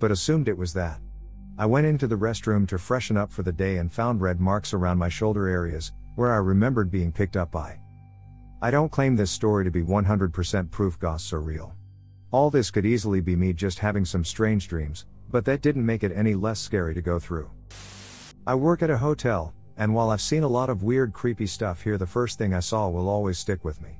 [0.00, 0.98] But assumed it was that.
[1.56, 4.74] I went into the restroom to freshen up for the day and found red marks
[4.74, 7.78] around my shoulder areas, where I remembered being picked up by.
[8.60, 11.76] I don't claim this story to be 100% proof ghosts are real.
[12.32, 16.02] All this could easily be me just having some strange dreams, but that didn't make
[16.02, 17.48] it any less scary to go through.
[18.48, 21.82] I work at a hotel, and while I've seen a lot of weird creepy stuff
[21.82, 23.98] here the first thing I saw will always stick with me.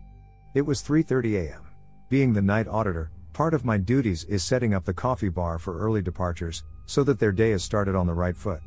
[0.55, 1.63] It was 3:30 a.m.
[2.09, 5.79] Being the night auditor, part of my duties is setting up the coffee bar for
[5.79, 8.61] early departures so that their day is started on the right foot.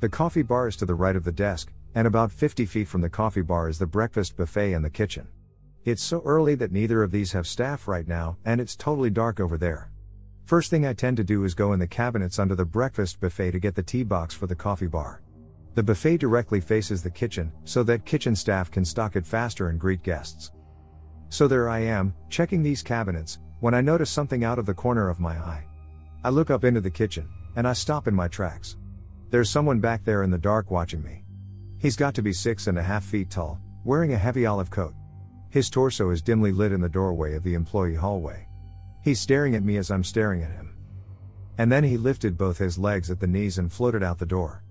[0.00, 3.00] The coffee bar is to the right of the desk, and about 50 feet from
[3.00, 5.26] the coffee bar is the breakfast buffet and the kitchen.
[5.84, 9.40] It's so early that neither of these have staff right now, and it's totally dark
[9.40, 9.90] over there.
[10.44, 13.52] First thing I tend to do is go in the cabinets under the breakfast buffet
[13.52, 15.22] to get the tea box for the coffee bar.
[15.76, 19.78] The buffet directly faces the kitchen, so that kitchen staff can stock it faster and
[19.78, 20.50] greet guests.
[21.28, 25.10] So there I am, checking these cabinets, when I notice something out of the corner
[25.10, 25.66] of my eye.
[26.24, 28.78] I look up into the kitchen, and I stop in my tracks.
[29.28, 31.24] There's someone back there in the dark watching me.
[31.78, 34.94] He's got to be six and a half feet tall, wearing a heavy olive coat.
[35.50, 38.48] His torso is dimly lit in the doorway of the employee hallway.
[39.04, 40.74] He's staring at me as I'm staring at him.
[41.58, 44.62] And then he lifted both his legs at the knees and floated out the door.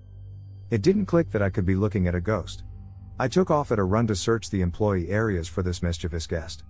[0.70, 2.64] It didn't click that I could be looking at a ghost.
[3.20, 6.64] I took off at a run to search the employee areas for this mischievous guest.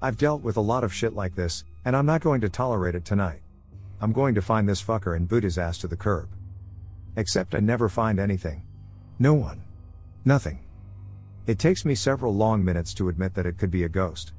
[0.00, 2.94] I've dealt with a lot of shit like this, and I'm not going to tolerate
[2.94, 3.40] it tonight.
[4.00, 6.28] I'm going to find this fucker and boot his ass to the curb.
[7.16, 8.62] Except I never find anything.
[9.18, 9.64] No one.
[10.24, 10.60] Nothing.
[11.48, 14.34] It takes me several long minutes to admit that it could be a ghost.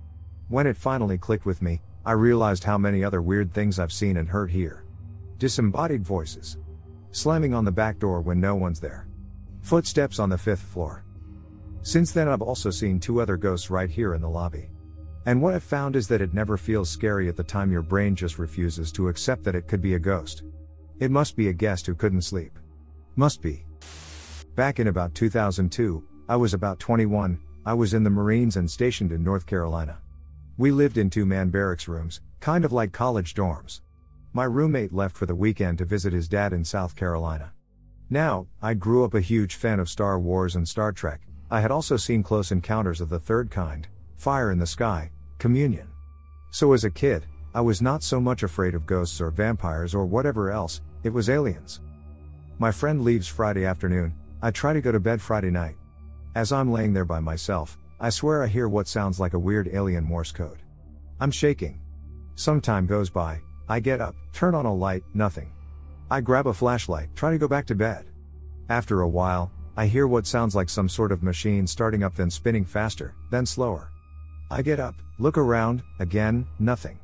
[0.48, 4.18] When it finally clicked with me, I realized how many other weird things I've seen
[4.18, 4.86] and heard here.
[5.40, 6.58] Disembodied voices.
[7.12, 9.08] Slamming on the back door when no one's there.
[9.62, 11.04] Footsteps on the fifth floor.
[11.82, 14.70] Since then, I've also seen two other ghosts right here in the lobby.
[15.26, 18.16] And what I've found is that it never feels scary at the time your brain
[18.16, 20.44] just refuses to accept that it could be a ghost.
[21.00, 22.60] It must be a guest who couldn't sleep.
[23.16, 23.66] Must be.
[24.56, 29.12] Back in about 2002, I was about 21, I was in the Marines and stationed
[29.12, 29.98] in North Carolina.
[30.58, 33.82] We lived in two man barracks rooms, kind of like college dorms.
[34.32, 37.52] My roommate left for the weekend to visit his dad in South Carolina.
[38.12, 41.22] Now, I grew up a huge fan of Star Wars and Star Trek.
[41.50, 45.10] I had also seen Close Encounters of the Third Kind, Fire in the Sky,
[45.40, 45.88] Communion.
[46.52, 47.26] So as a kid,
[47.56, 51.30] I was not so much afraid of ghosts or vampires or whatever else, it was
[51.30, 51.82] aliens.
[52.60, 54.14] My friend leaves Friday afternoon,
[54.44, 55.76] I try to go to bed Friday night.
[56.36, 59.70] As I'm laying there by myself, I swear I hear what sounds like a weird
[59.74, 60.60] alien Morse code.
[61.20, 61.82] I'm shaking.
[62.36, 65.52] Some time goes by, I get up, turn on a light, nothing.
[66.10, 68.08] I grab a flashlight, try to go back to bed.
[68.68, 72.32] After a while, I hear what sounds like some sort of machine starting up then
[72.32, 73.92] spinning faster, then slower.
[74.50, 76.98] I get up, look around, again, nothing.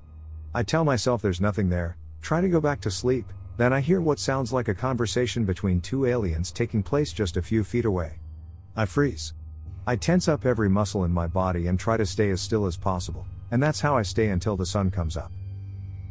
[0.55, 4.01] I tell myself there's nothing there, try to go back to sleep, then I hear
[4.01, 8.19] what sounds like a conversation between two aliens taking place just a few feet away.
[8.75, 9.35] I freeze.
[9.85, 12.75] I tense up every muscle in my body and try to stay as still as
[12.75, 15.31] possible, and that's how I stay until the sun comes up.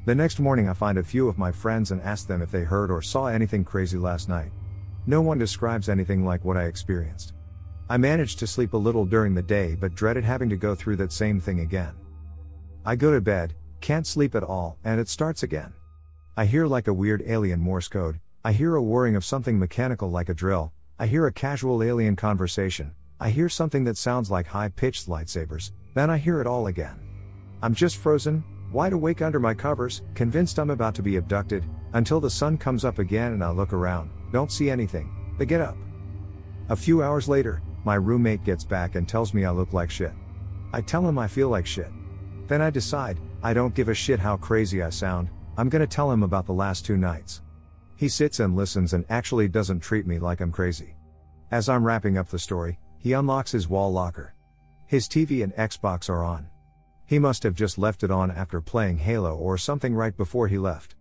[0.07, 2.63] The next morning, I find a few of my friends and ask them if they
[2.63, 4.53] heard or saw anything crazy last night.
[5.07, 7.33] No one describes anything like what I experienced.
[7.89, 10.97] I managed to sleep a little during the day but dreaded having to go through
[10.97, 11.95] that same thing again.
[12.85, 15.73] I go to bed, can't sleep at all, and it starts again.
[16.37, 20.11] I hear like a weird alien Morse code, I hear a whirring of something mechanical
[20.11, 24.49] like a drill, I hear a casual alien conversation, I hear something that sounds like
[24.49, 26.99] high pitched lightsabers, then I hear it all again.
[27.63, 28.45] I'm just frozen,
[28.75, 32.85] wide awake under my covers, convinced I'm about to be abducted, until the sun comes
[32.85, 35.77] up again and I look around, don't see anything, but get up.
[36.71, 40.13] A few hours later, my roommate gets back and tells me I look like shit.
[40.73, 41.91] I tell him I feel like shit.
[42.49, 46.11] Then I decide, I don't give a shit how crazy I sound, I'm gonna tell
[46.11, 47.43] him about the last two nights.
[47.95, 50.97] He sits and listens and actually doesn't treat me like I'm crazy.
[51.53, 54.35] As I'm wrapping up the story, he unlocks his wall locker.
[54.87, 56.49] His TV and Xbox are on.
[57.07, 60.59] He must have just left it on after playing Halo or something right before he
[60.59, 60.95] left.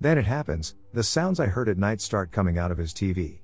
[0.00, 3.40] Then it happens, the sounds I heard at night start coming out of his TV.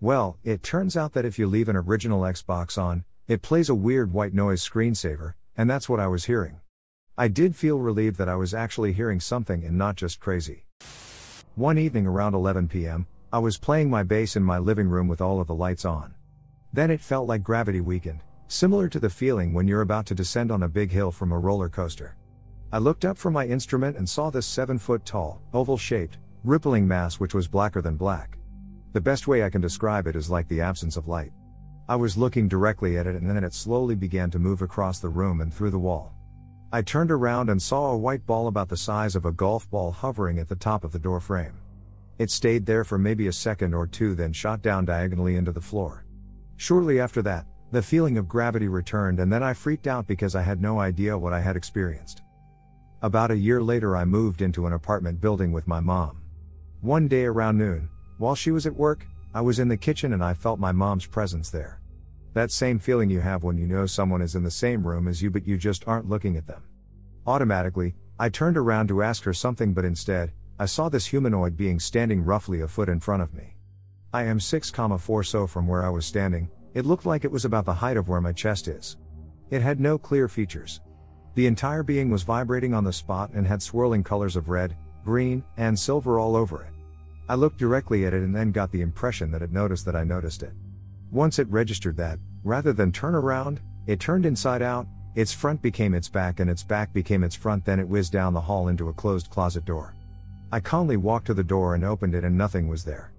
[0.00, 3.74] Well, it turns out that if you leave an original Xbox on, it plays a
[3.74, 6.60] weird white noise screensaver, and that's what I was hearing.
[7.16, 10.66] I did feel relieved that I was actually hearing something and not just crazy.
[11.56, 15.20] One evening around 11 pm, I was playing my bass in my living room with
[15.20, 16.14] all of the lights on.
[16.72, 20.50] Then it felt like gravity weakened, Similar to the feeling when you're about to descend
[20.50, 22.16] on a big hill from a roller coaster.
[22.72, 26.88] I looked up from my instrument and saw this 7 foot tall, oval shaped, rippling
[26.88, 28.38] mass which was blacker than black.
[28.94, 31.30] The best way I can describe it is like the absence of light.
[31.90, 35.10] I was looking directly at it and then it slowly began to move across the
[35.10, 36.14] room and through the wall.
[36.72, 39.92] I turned around and saw a white ball about the size of a golf ball
[39.92, 41.58] hovering at the top of the door frame.
[42.18, 45.60] It stayed there for maybe a second or two then shot down diagonally into the
[45.60, 46.06] floor.
[46.56, 50.42] Shortly after that, the feeling of gravity returned and then I freaked out because I
[50.42, 52.22] had no idea what I had experienced.
[53.02, 56.22] About a year later, I moved into an apartment building with my mom.
[56.80, 60.24] One day around noon, while she was at work, I was in the kitchen and
[60.24, 61.80] I felt my mom's presence there.
[62.32, 65.20] That same feeling you have when you know someone is in the same room as
[65.20, 66.62] you but you just aren't looking at them.
[67.26, 71.78] Automatically, I turned around to ask her something but instead, I saw this humanoid being
[71.78, 73.56] standing roughly a foot in front of me.
[74.12, 77.64] I am 6,4 so from where I was standing, it looked like it was about
[77.64, 78.98] the height of where my chest is.
[79.50, 80.80] It had no clear features.
[81.34, 85.42] The entire being was vibrating on the spot and had swirling colors of red, green,
[85.56, 86.70] and silver all over it.
[87.28, 90.04] I looked directly at it and then got the impression that it noticed that I
[90.04, 90.52] noticed it.
[91.10, 95.94] Once it registered that, rather than turn around, it turned inside out, its front became
[95.94, 98.88] its back and its back became its front, then it whizzed down the hall into
[98.88, 99.96] a closed closet door.
[100.52, 103.10] I calmly walked to the door and opened it and nothing was there.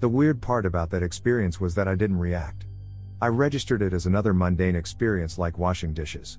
[0.00, 2.64] The weird part about that experience was that I didn't react.
[3.22, 6.38] I registered it as another mundane experience like washing dishes.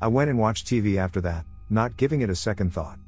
[0.00, 3.00] I went and watched TV after that, not giving it a second thought.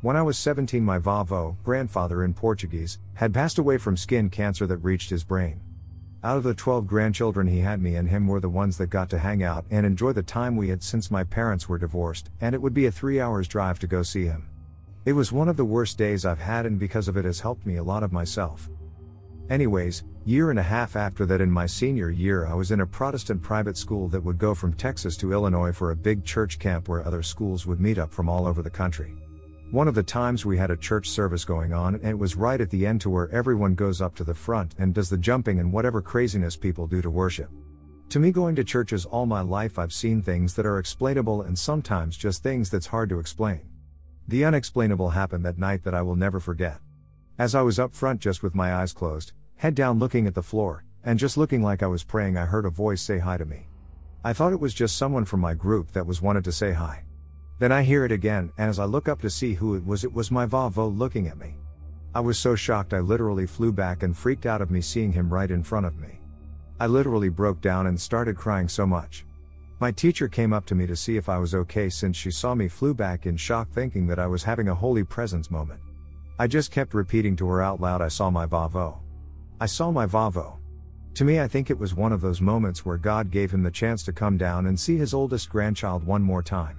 [0.00, 4.66] When I was 17, my vavo, grandfather in Portuguese, had passed away from skin cancer
[4.66, 5.60] that reached his brain.
[6.24, 9.08] Out of the 12 grandchildren he had, me and him were the ones that got
[9.10, 12.56] to hang out and enjoy the time we had since my parents were divorced, and
[12.56, 14.48] it would be a three hours drive to go see him.
[15.04, 17.64] It was one of the worst days I've had, and because of it has helped
[17.64, 18.68] me a lot of myself.
[19.50, 22.86] Anyways, year and a half after that in my senior year I was in a
[22.86, 26.88] Protestant private school that would go from Texas to Illinois for a big church camp
[26.88, 29.14] where other schools would meet up from all over the country.
[29.72, 32.60] One of the times we had a church service going on and it was right
[32.60, 35.58] at the end to where everyone goes up to the front and does the jumping
[35.60, 37.50] and whatever craziness people do to worship.
[38.10, 41.58] To me going to churches all my life I've seen things that are explainable and
[41.58, 43.62] sometimes just things that's hard to explain.
[44.28, 46.78] The unexplainable happened that night that I will never forget.
[47.38, 50.42] As I was up front just with my eyes closed, head down looking at the
[50.42, 53.46] floor, and just looking like I was praying, I heard a voice say hi to
[53.46, 53.68] me.
[54.22, 57.04] I thought it was just someone from my group that was wanted to say hi.
[57.58, 60.04] Then I hear it again, and as I look up to see who it was,
[60.04, 61.54] it was my Vavo looking at me.
[62.14, 65.32] I was so shocked I literally flew back and freaked out of me seeing him
[65.32, 66.20] right in front of me.
[66.78, 69.24] I literally broke down and started crying so much.
[69.80, 72.54] My teacher came up to me to see if I was okay since she saw
[72.54, 75.80] me flew back in shock thinking that I was having a holy presence moment.
[76.38, 78.98] I just kept repeating to her out loud I saw my Vavo.
[79.60, 80.58] I saw my Vavo.
[81.14, 83.70] To me, I think it was one of those moments where God gave him the
[83.70, 86.78] chance to come down and see his oldest grandchild one more time.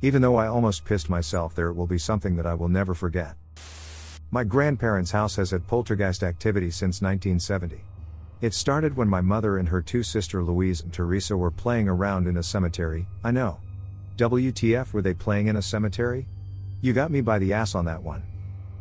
[0.00, 2.94] Even though I almost pissed myself there, it will be something that I will never
[2.94, 3.34] forget.
[4.30, 7.82] My grandparents' house has had poltergeist activity since 1970.
[8.40, 12.28] It started when my mother and her two sister Louise and Teresa were playing around
[12.28, 13.58] in a cemetery, I know.
[14.16, 16.26] WTF were they playing in a cemetery?
[16.80, 18.22] You got me by the ass on that one.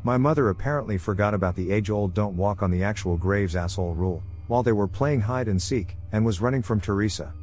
[0.05, 3.93] My mother apparently forgot about the age old don't walk on the actual graves asshole
[3.93, 7.33] rule, while they were playing hide and seek, and was running from Teresa.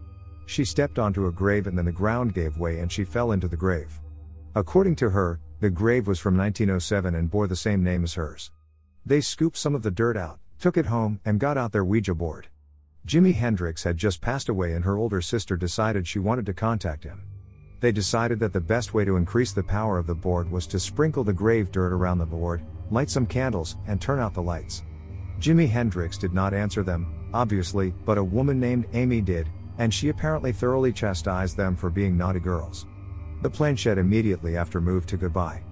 [0.44, 3.48] She stepped onto a grave and then the ground gave way and she fell into
[3.48, 3.98] the grave.
[4.54, 8.50] According to her, the grave was from 1907 and bore the same name as hers.
[9.06, 12.14] They scooped some of the dirt out, took it home, and got out their Ouija
[12.14, 12.48] board.
[13.06, 17.04] Jimi Hendrix had just passed away and her older sister decided she wanted to contact
[17.04, 17.22] him
[17.80, 20.78] they decided that the best way to increase the power of the board was to
[20.78, 24.82] sprinkle the grave dirt around the board, light some candles, and turn out the lights.
[25.40, 30.10] Jimi Hendrix did not answer them, obviously, but a woman named Amy did, and she
[30.10, 32.86] apparently thoroughly chastised them for being naughty girls.
[33.40, 35.62] The planchette immediately after moved to goodbye.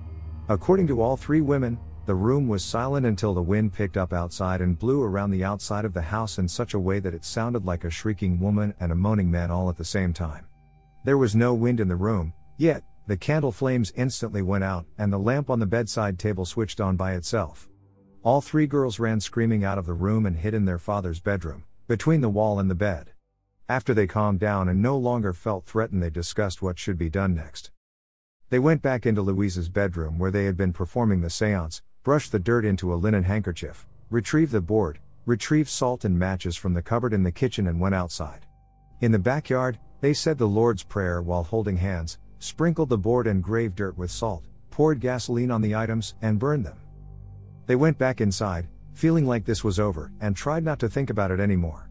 [0.48, 4.62] According to all three women, the room was silent until the wind picked up outside
[4.62, 7.66] and blew around the outside of the house in such a way that it sounded
[7.66, 10.47] like a shrieking woman and a moaning man all at the same time.
[11.04, 15.12] There was no wind in the room, yet, the candle flames instantly went out, and
[15.12, 17.68] the lamp on the bedside table switched on by itself.
[18.22, 21.64] All three girls ran screaming out of the room and hid in their father's bedroom,
[21.86, 23.12] between the wall and the bed.
[23.68, 27.34] After they calmed down and no longer felt threatened, they discussed what should be done
[27.34, 27.70] next.
[28.50, 32.38] They went back into Louise's bedroom where they had been performing the seance, brushed the
[32.38, 37.12] dirt into a linen handkerchief, retrieved the board, retrieved salt and matches from the cupboard
[37.12, 38.46] in the kitchen, and went outside.
[39.00, 43.42] In the backyard, they said the Lord's Prayer while holding hands, sprinkled the board and
[43.42, 46.78] grave dirt with salt, poured gasoline on the items, and burned them.
[47.66, 51.30] They went back inside, feeling like this was over, and tried not to think about
[51.30, 51.90] it anymore.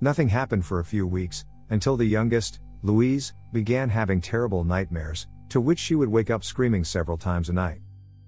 [0.00, 5.60] Nothing happened for a few weeks, until the youngest, Louise, began having terrible nightmares, to
[5.60, 7.80] which she would wake up screaming several times a night.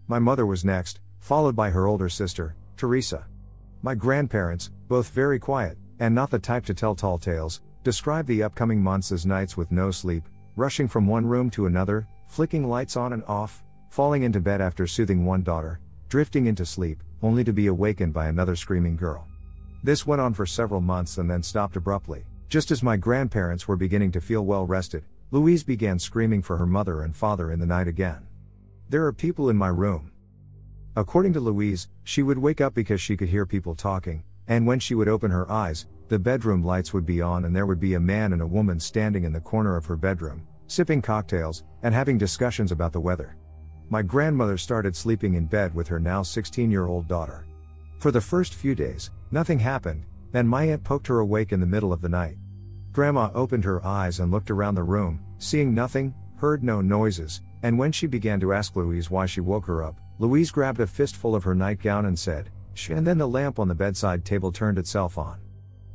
[0.07, 3.27] My mother was next, followed by her older sister, Teresa.
[3.83, 8.43] My grandparents, both very quiet, and not the type to tell tall tales, Describe the
[8.43, 10.25] upcoming months as nights with no sleep,
[10.57, 14.87] rushing from one room to another, flicking lights on and off, falling into bed after
[14.87, 19.27] soothing one daughter, drifting into sleep, only to be awakened by another screaming girl.
[19.83, 22.25] This went on for several months and then stopped abruptly.
[22.49, 26.67] Just as my grandparents were beginning to feel well rested, Louise began screaming for her
[26.67, 28.27] mother and father in the night again.
[28.89, 30.11] There are people in my room.
[30.97, 34.81] According to Louise, she would wake up because she could hear people talking, and when
[34.81, 37.95] she would open her eyes, the bedroom lights would be on and there would be
[37.95, 41.95] a man and a woman standing in the corner of her bedroom, sipping cocktails, and
[41.95, 43.37] having discussions about the weather.
[43.91, 47.47] My grandmother started sleeping in bed with her now 16 year old daughter.
[47.99, 51.67] For the first few days, nothing happened, then my aunt poked her awake in the
[51.67, 52.37] middle of the night.
[52.93, 57.79] Grandma opened her eyes and looked around the room, seeing nothing, heard no noises, and
[57.79, 61.35] when she began to ask Louise why she woke her up, Louise grabbed a fistful
[61.35, 64.79] of her nightgown and said, Shh, and then the lamp on the bedside table turned
[64.79, 65.41] itself on.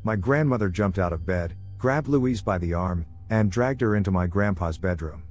[0.05, 4.11] My grandmother jumped out of bed, grabbed Louise by the arm, and dragged her into
[4.11, 5.23] my grandpa's bedroom.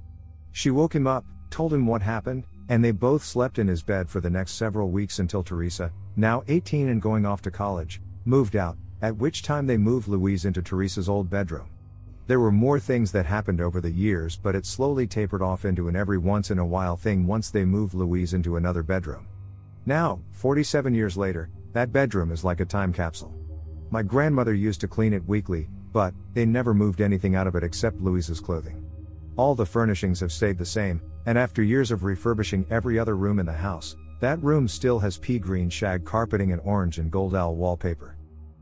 [0.51, 4.09] She woke him up, told him what happened, and they both slept in his bed
[4.09, 8.55] for the next several weeks until Teresa, now 18 and going off to college, moved
[8.55, 11.69] out, at which time they moved Louise into Teresa's old bedroom.
[12.25, 15.87] There were more things that happened over the years, but it slowly tapered off into
[15.87, 19.27] an every once in a while thing once they moved Louise into another bedroom.
[19.85, 23.35] Now, 47 years later, that bedroom is like a time capsule.
[23.93, 27.63] My grandmother used to clean it weekly, but they never moved anything out of it
[27.63, 28.83] except Louise's clothing.
[29.37, 33.37] All the furnishings have stayed the same, and after years of refurbishing every other room
[33.37, 37.35] in the house, that room still has pea green shag carpeting and orange and gold
[37.35, 38.17] owl wallpaper.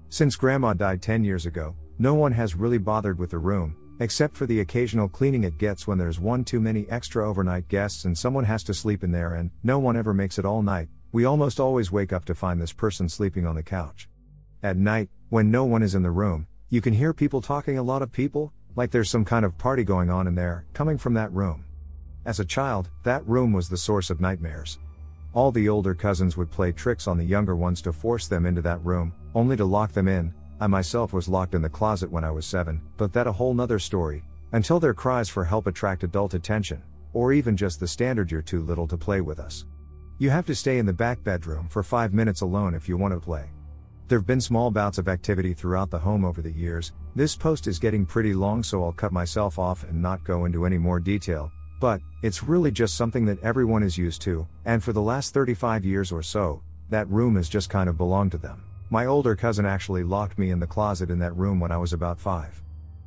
[0.09, 4.35] Since grandma died 10 years ago, no one has really bothered with the room, except
[4.35, 8.17] for the occasional cleaning it gets when there's one too many extra overnight guests and
[8.17, 10.89] someone has to sleep in there and no one ever makes it all night.
[11.13, 14.09] We almost always wake up to find this person sleeping on the couch.
[14.63, 17.81] At night, when no one is in the room, you can hear people talking a
[17.83, 21.13] lot of people, like there's some kind of party going on in there, coming from
[21.13, 21.63] that room.
[22.25, 24.77] As a child, that room was the source of nightmares.
[25.33, 28.61] All the older cousins would play tricks on the younger ones to force them into
[28.63, 32.25] that room, only to lock them in, I myself was locked in the closet when
[32.25, 36.03] I was seven, but that a whole nother story, until their cries for help attract
[36.03, 39.63] adult attention, or even just the standard you're too little to play with us.
[40.17, 43.13] You have to stay in the back bedroom for five minutes alone if you want
[43.13, 43.45] to play.
[44.11, 46.91] There've been small bouts of activity throughout the home over the years.
[47.15, 50.65] This post is getting pretty long, so I'll cut myself off and not go into
[50.65, 51.49] any more detail,
[51.79, 55.85] but it's really just something that everyone is used to, and for the last 35
[55.85, 58.61] years or so, that room has just kind of belonged to them.
[58.89, 61.93] My older cousin actually locked me in the closet in that room when I was
[61.93, 62.61] about five.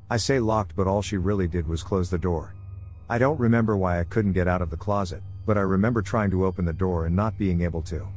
[0.08, 2.54] I say locked, but all she really did was close the door.
[3.10, 6.30] I don't remember why I couldn't get out of the closet, but I remember trying
[6.30, 8.08] to open the door and not being able to.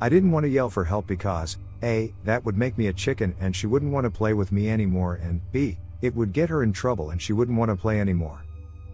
[0.00, 3.34] I didn't want to yell for help because, A, that would make me a chicken
[3.40, 6.62] and she wouldn't want to play with me anymore, and B, it would get her
[6.62, 8.42] in trouble and she wouldn't want to play anymore.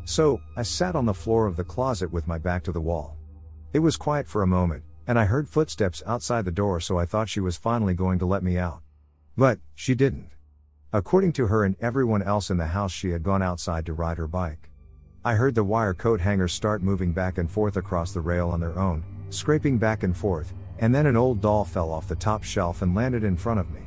[0.04, 3.16] So, I sat on the floor of the closet with my back to the wall.
[3.72, 7.06] It was quiet for a moment, and I heard footsteps outside the door, so I
[7.06, 8.82] thought she was finally going to let me out.
[9.36, 10.28] But, she didn't.
[10.92, 14.18] According to her and everyone else in the house, she had gone outside to ride
[14.18, 14.70] her bike.
[15.24, 18.60] I heard the wire coat hangers start moving back and forth across the rail on
[18.60, 20.52] their own, scraping back and forth,
[20.84, 23.70] and then an old doll fell off the top shelf and landed in front of
[23.70, 23.80] me.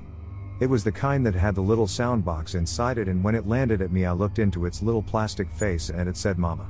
[0.59, 3.47] It was the kind that had the little sound box inside it, and when it
[3.47, 6.67] landed at me, I looked into its little plastic face and it said, Mama.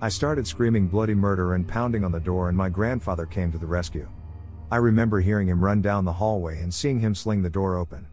[0.00, 3.58] I started screaming bloody murder and pounding on the door, and my grandfather came to
[3.58, 4.08] the rescue.
[4.72, 8.08] I remember hearing him run down the hallway and seeing him sling the door open.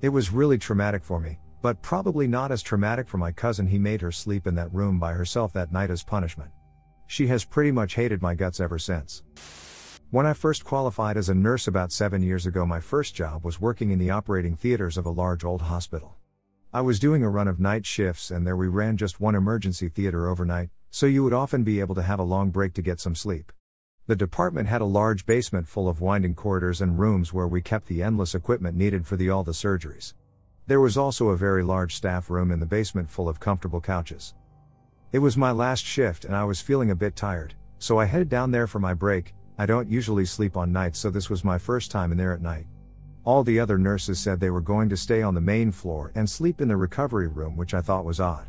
[0.00, 3.66] It was really traumatic for me, but probably not as traumatic for my cousin.
[3.66, 6.50] He made her sleep in that room by herself that night as punishment.
[7.08, 9.22] She has pretty much hated my guts ever since.
[10.10, 13.60] When I first qualified as a nurse about seven years ago, my first job was
[13.60, 16.16] working in the operating theaters of a large old hospital.
[16.72, 19.88] I was doing a run of night shifts, and there we ran just one emergency
[19.88, 23.00] theater overnight, so you would often be able to have a long break to get
[23.00, 23.52] some sleep.
[24.06, 27.86] The department had a large basement full of winding corridors and rooms where we kept
[27.86, 30.14] the endless equipment needed for the all the surgeries.
[30.66, 34.34] There was also a very large staff room in the basement full of comfortable couches.
[35.12, 38.28] It was my last shift and I was feeling a bit tired, so I headed
[38.28, 39.34] down there for my break.
[39.56, 42.42] I don't usually sleep on nights, so this was my first time in there at
[42.42, 42.66] night.
[43.24, 46.28] All the other nurses said they were going to stay on the main floor and
[46.28, 48.46] sleep in the recovery room, which I thought was odd.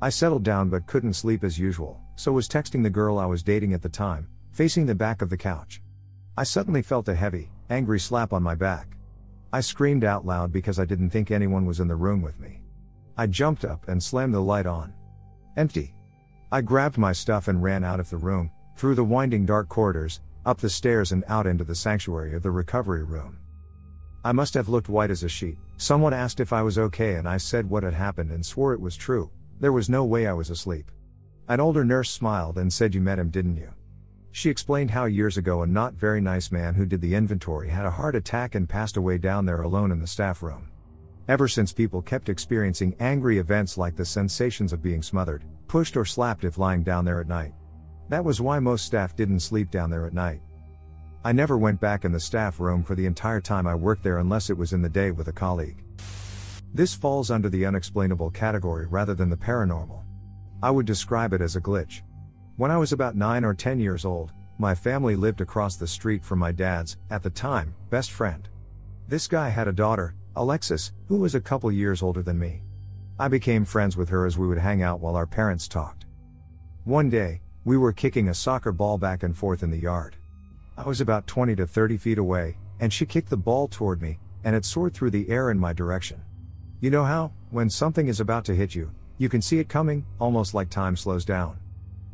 [0.00, 3.42] I settled down but couldn't sleep as usual, so was texting the girl I was
[3.42, 5.80] dating at the time, facing the back of the couch.
[6.36, 8.96] I suddenly felt a heavy, angry slap on my back.
[9.52, 12.62] I screamed out loud because I didn't think anyone was in the room with me.
[13.16, 14.92] I jumped up and slammed the light on.
[15.56, 15.94] Empty.
[16.50, 20.20] I grabbed my stuff and ran out of the room, through the winding dark corridors,
[20.46, 23.38] up the stairs and out into the sanctuary of the recovery room.
[24.24, 25.58] I must have looked white as a sheet.
[25.76, 28.80] Someone asked if I was okay and I said what had happened and swore it
[28.80, 29.30] was true.
[29.60, 30.90] There was no way I was asleep.
[31.48, 33.70] An older nurse smiled and said, You met him, didn't you?
[34.32, 37.86] She explained how years ago a not very nice man who did the inventory had
[37.86, 40.70] a heart attack and passed away down there alone in the staff room.
[41.28, 46.04] Ever since people kept experiencing angry events like the sensations of being smothered, pushed, or
[46.04, 47.52] slapped if lying down there at night.
[48.08, 50.40] That was why most staff didn't sleep down there at night.
[51.24, 54.18] I never went back in the staff room for the entire time I worked there
[54.18, 55.82] unless it was in the day with a colleague.
[56.74, 60.02] This falls under the unexplainable category rather than the paranormal.
[60.62, 62.02] I would describe it as a glitch.
[62.56, 66.24] When I was about 9 or 10 years old, my family lived across the street
[66.24, 68.48] from my dad's, at the time, best friend.
[69.08, 72.62] This guy had a daughter, Alexis, who was a couple years older than me.
[73.18, 76.06] I became friends with her as we would hang out while our parents talked.
[76.84, 80.16] One day, we were kicking a soccer ball back and forth in the yard.
[80.76, 84.18] I was about 20 to 30 feet away, and she kicked the ball toward me,
[84.44, 86.20] and it soared through the air in my direction.
[86.80, 90.04] You know how, when something is about to hit you, you can see it coming,
[90.18, 91.56] almost like time slows down.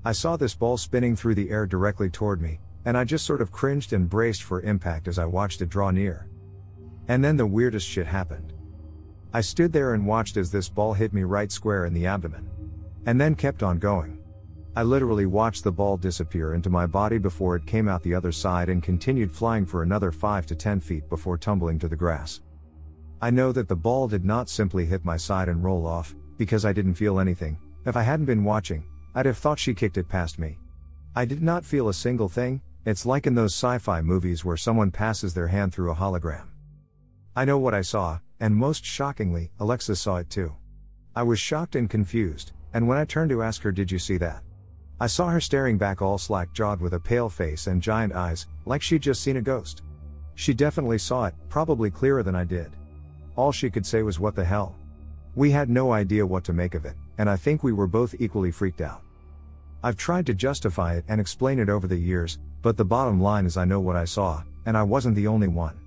[0.04, 3.40] I saw this ball spinning through the air directly toward me, and I just sort
[3.40, 6.28] of cringed and braced for impact as I watched it draw near.
[7.08, 8.52] And then the weirdest shit happened.
[9.32, 12.48] I stood there and watched as this ball hit me right square in the abdomen.
[13.06, 14.19] And then kept on going.
[14.76, 18.30] I literally watched the ball disappear into my body before it came out the other
[18.30, 22.40] side and continued flying for another 5 to 10 feet before tumbling to the grass.
[23.20, 26.64] I know that the ball did not simply hit my side and roll off, because
[26.64, 27.58] I didn't feel anything.
[27.84, 28.84] If I hadn't been watching,
[29.16, 30.56] I'd have thought she kicked it past me.
[31.16, 34.56] I did not feel a single thing, it's like in those sci fi movies where
[34.56, 36.46] someone passes their hand through a hologram.
[37.34, 40.54] I know what I saw, and most shockingly, Alexa saw it too.
[41.16, 44.16] I was shocked and confused, and when I turned to ask her, Did you see
[44.18, 44.44] that?
[45.02, 48.46] I saw her staring back all slack jawed with a pale face and giant eyes,
[48.66, 49.82] like she'd just seen a ghost.
[50.34, 52.70] She definitely saw it, probably clearer than I did.
[53.34, 54.74] All she could say was, What the hell?
[55.34, 58.14] We had no idea what to make of it, and I think we were both
[58.18, 59.00] equally freaked out.
[59.82, 63.46] I've tried to justify it and explain it over the years, but the bottom line
[63.46, 65.78] is I know what I saw, and I wasn't the only one.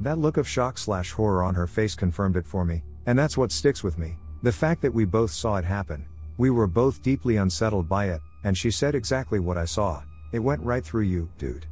[0.00, 3.38] That look of shock slash horror on her face confirmed it for me, and that's
[3.38, 4.16] what sticks with me.
[4.42, 6.04] The fact that we both saw it happen.
[6.38, 10.02] We were both deeply unsettled by it, and she said exactly what I saw.
[10.30, 11.66] It went right through you, dude.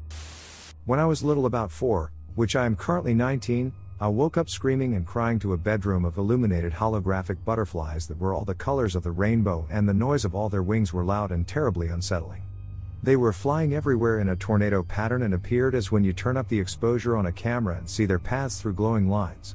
[0.87, 4.95] When I was little about four, which I am currently 19, I woke up screaming
[4.95, 9.05] and crying to a bedroom of illuminated holographic butterflies that were all the colors of
[9.05, 12.43] the rainbow, and the noise of all their wings were loud and terribly unsettling.
[13.05, 16.49] They were flying everywhere in a tornado pattern and appeared as when you turn up
[16.49, 19.55] the exposure on a camera and see their paths through glowing lines.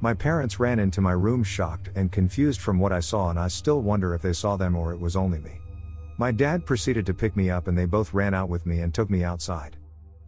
[0.00, 3.48] My parents ran into my room shocked and confused from what I saw, and I
[3.48, 5.60] still wonder if they saw them or it was only me.
[6.18, 8.94] My dad proceeded to pick me up, and they both ran out with me and
[8.94, 9.76] took me outside.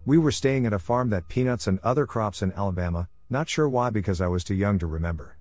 [0.07, 3.69] We were staying at a farm that peanuts and other crops in Alabama, not sure
[3.69, 5.37] why because I was too young to remember.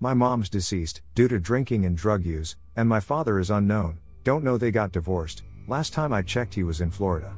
[0.00, 4.44] My mom's deceased, due to drinking and drug use, and my father is unknown, don't
[4.44, 7.34] know they got divorced, last time I checked he was in Florida.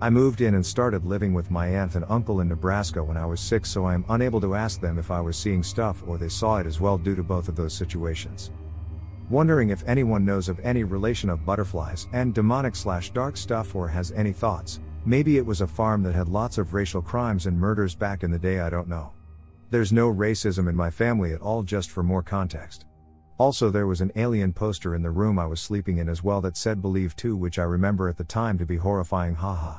[0.00, 3.26] I moved in and started living with my aunt and uncle in Nebraska when I
[3.26, 6.18] was six, so I am unable to ask them if I was seeing stuff or
[6.18, 8.50] they saw it as well due to both of those situations.
[9.30, 13.88] Wondering if anyone knows of any relation of butterflies and demonic slash dark stuff or
[13.88, 17.58] has any thoughts, Maybe it was a farm that had lots of racial crimes and
[17.58, 19.12] murders back in the day, I don't know.
[19.70, 22.84] There's no racism in my family at all, just for more context.
[23.38, 26.42] Also, there was an alien poster in the room I was sleeping in as well
[26.42, 29.78] that said Believe too, which I remember at the time to be horrifying, haha.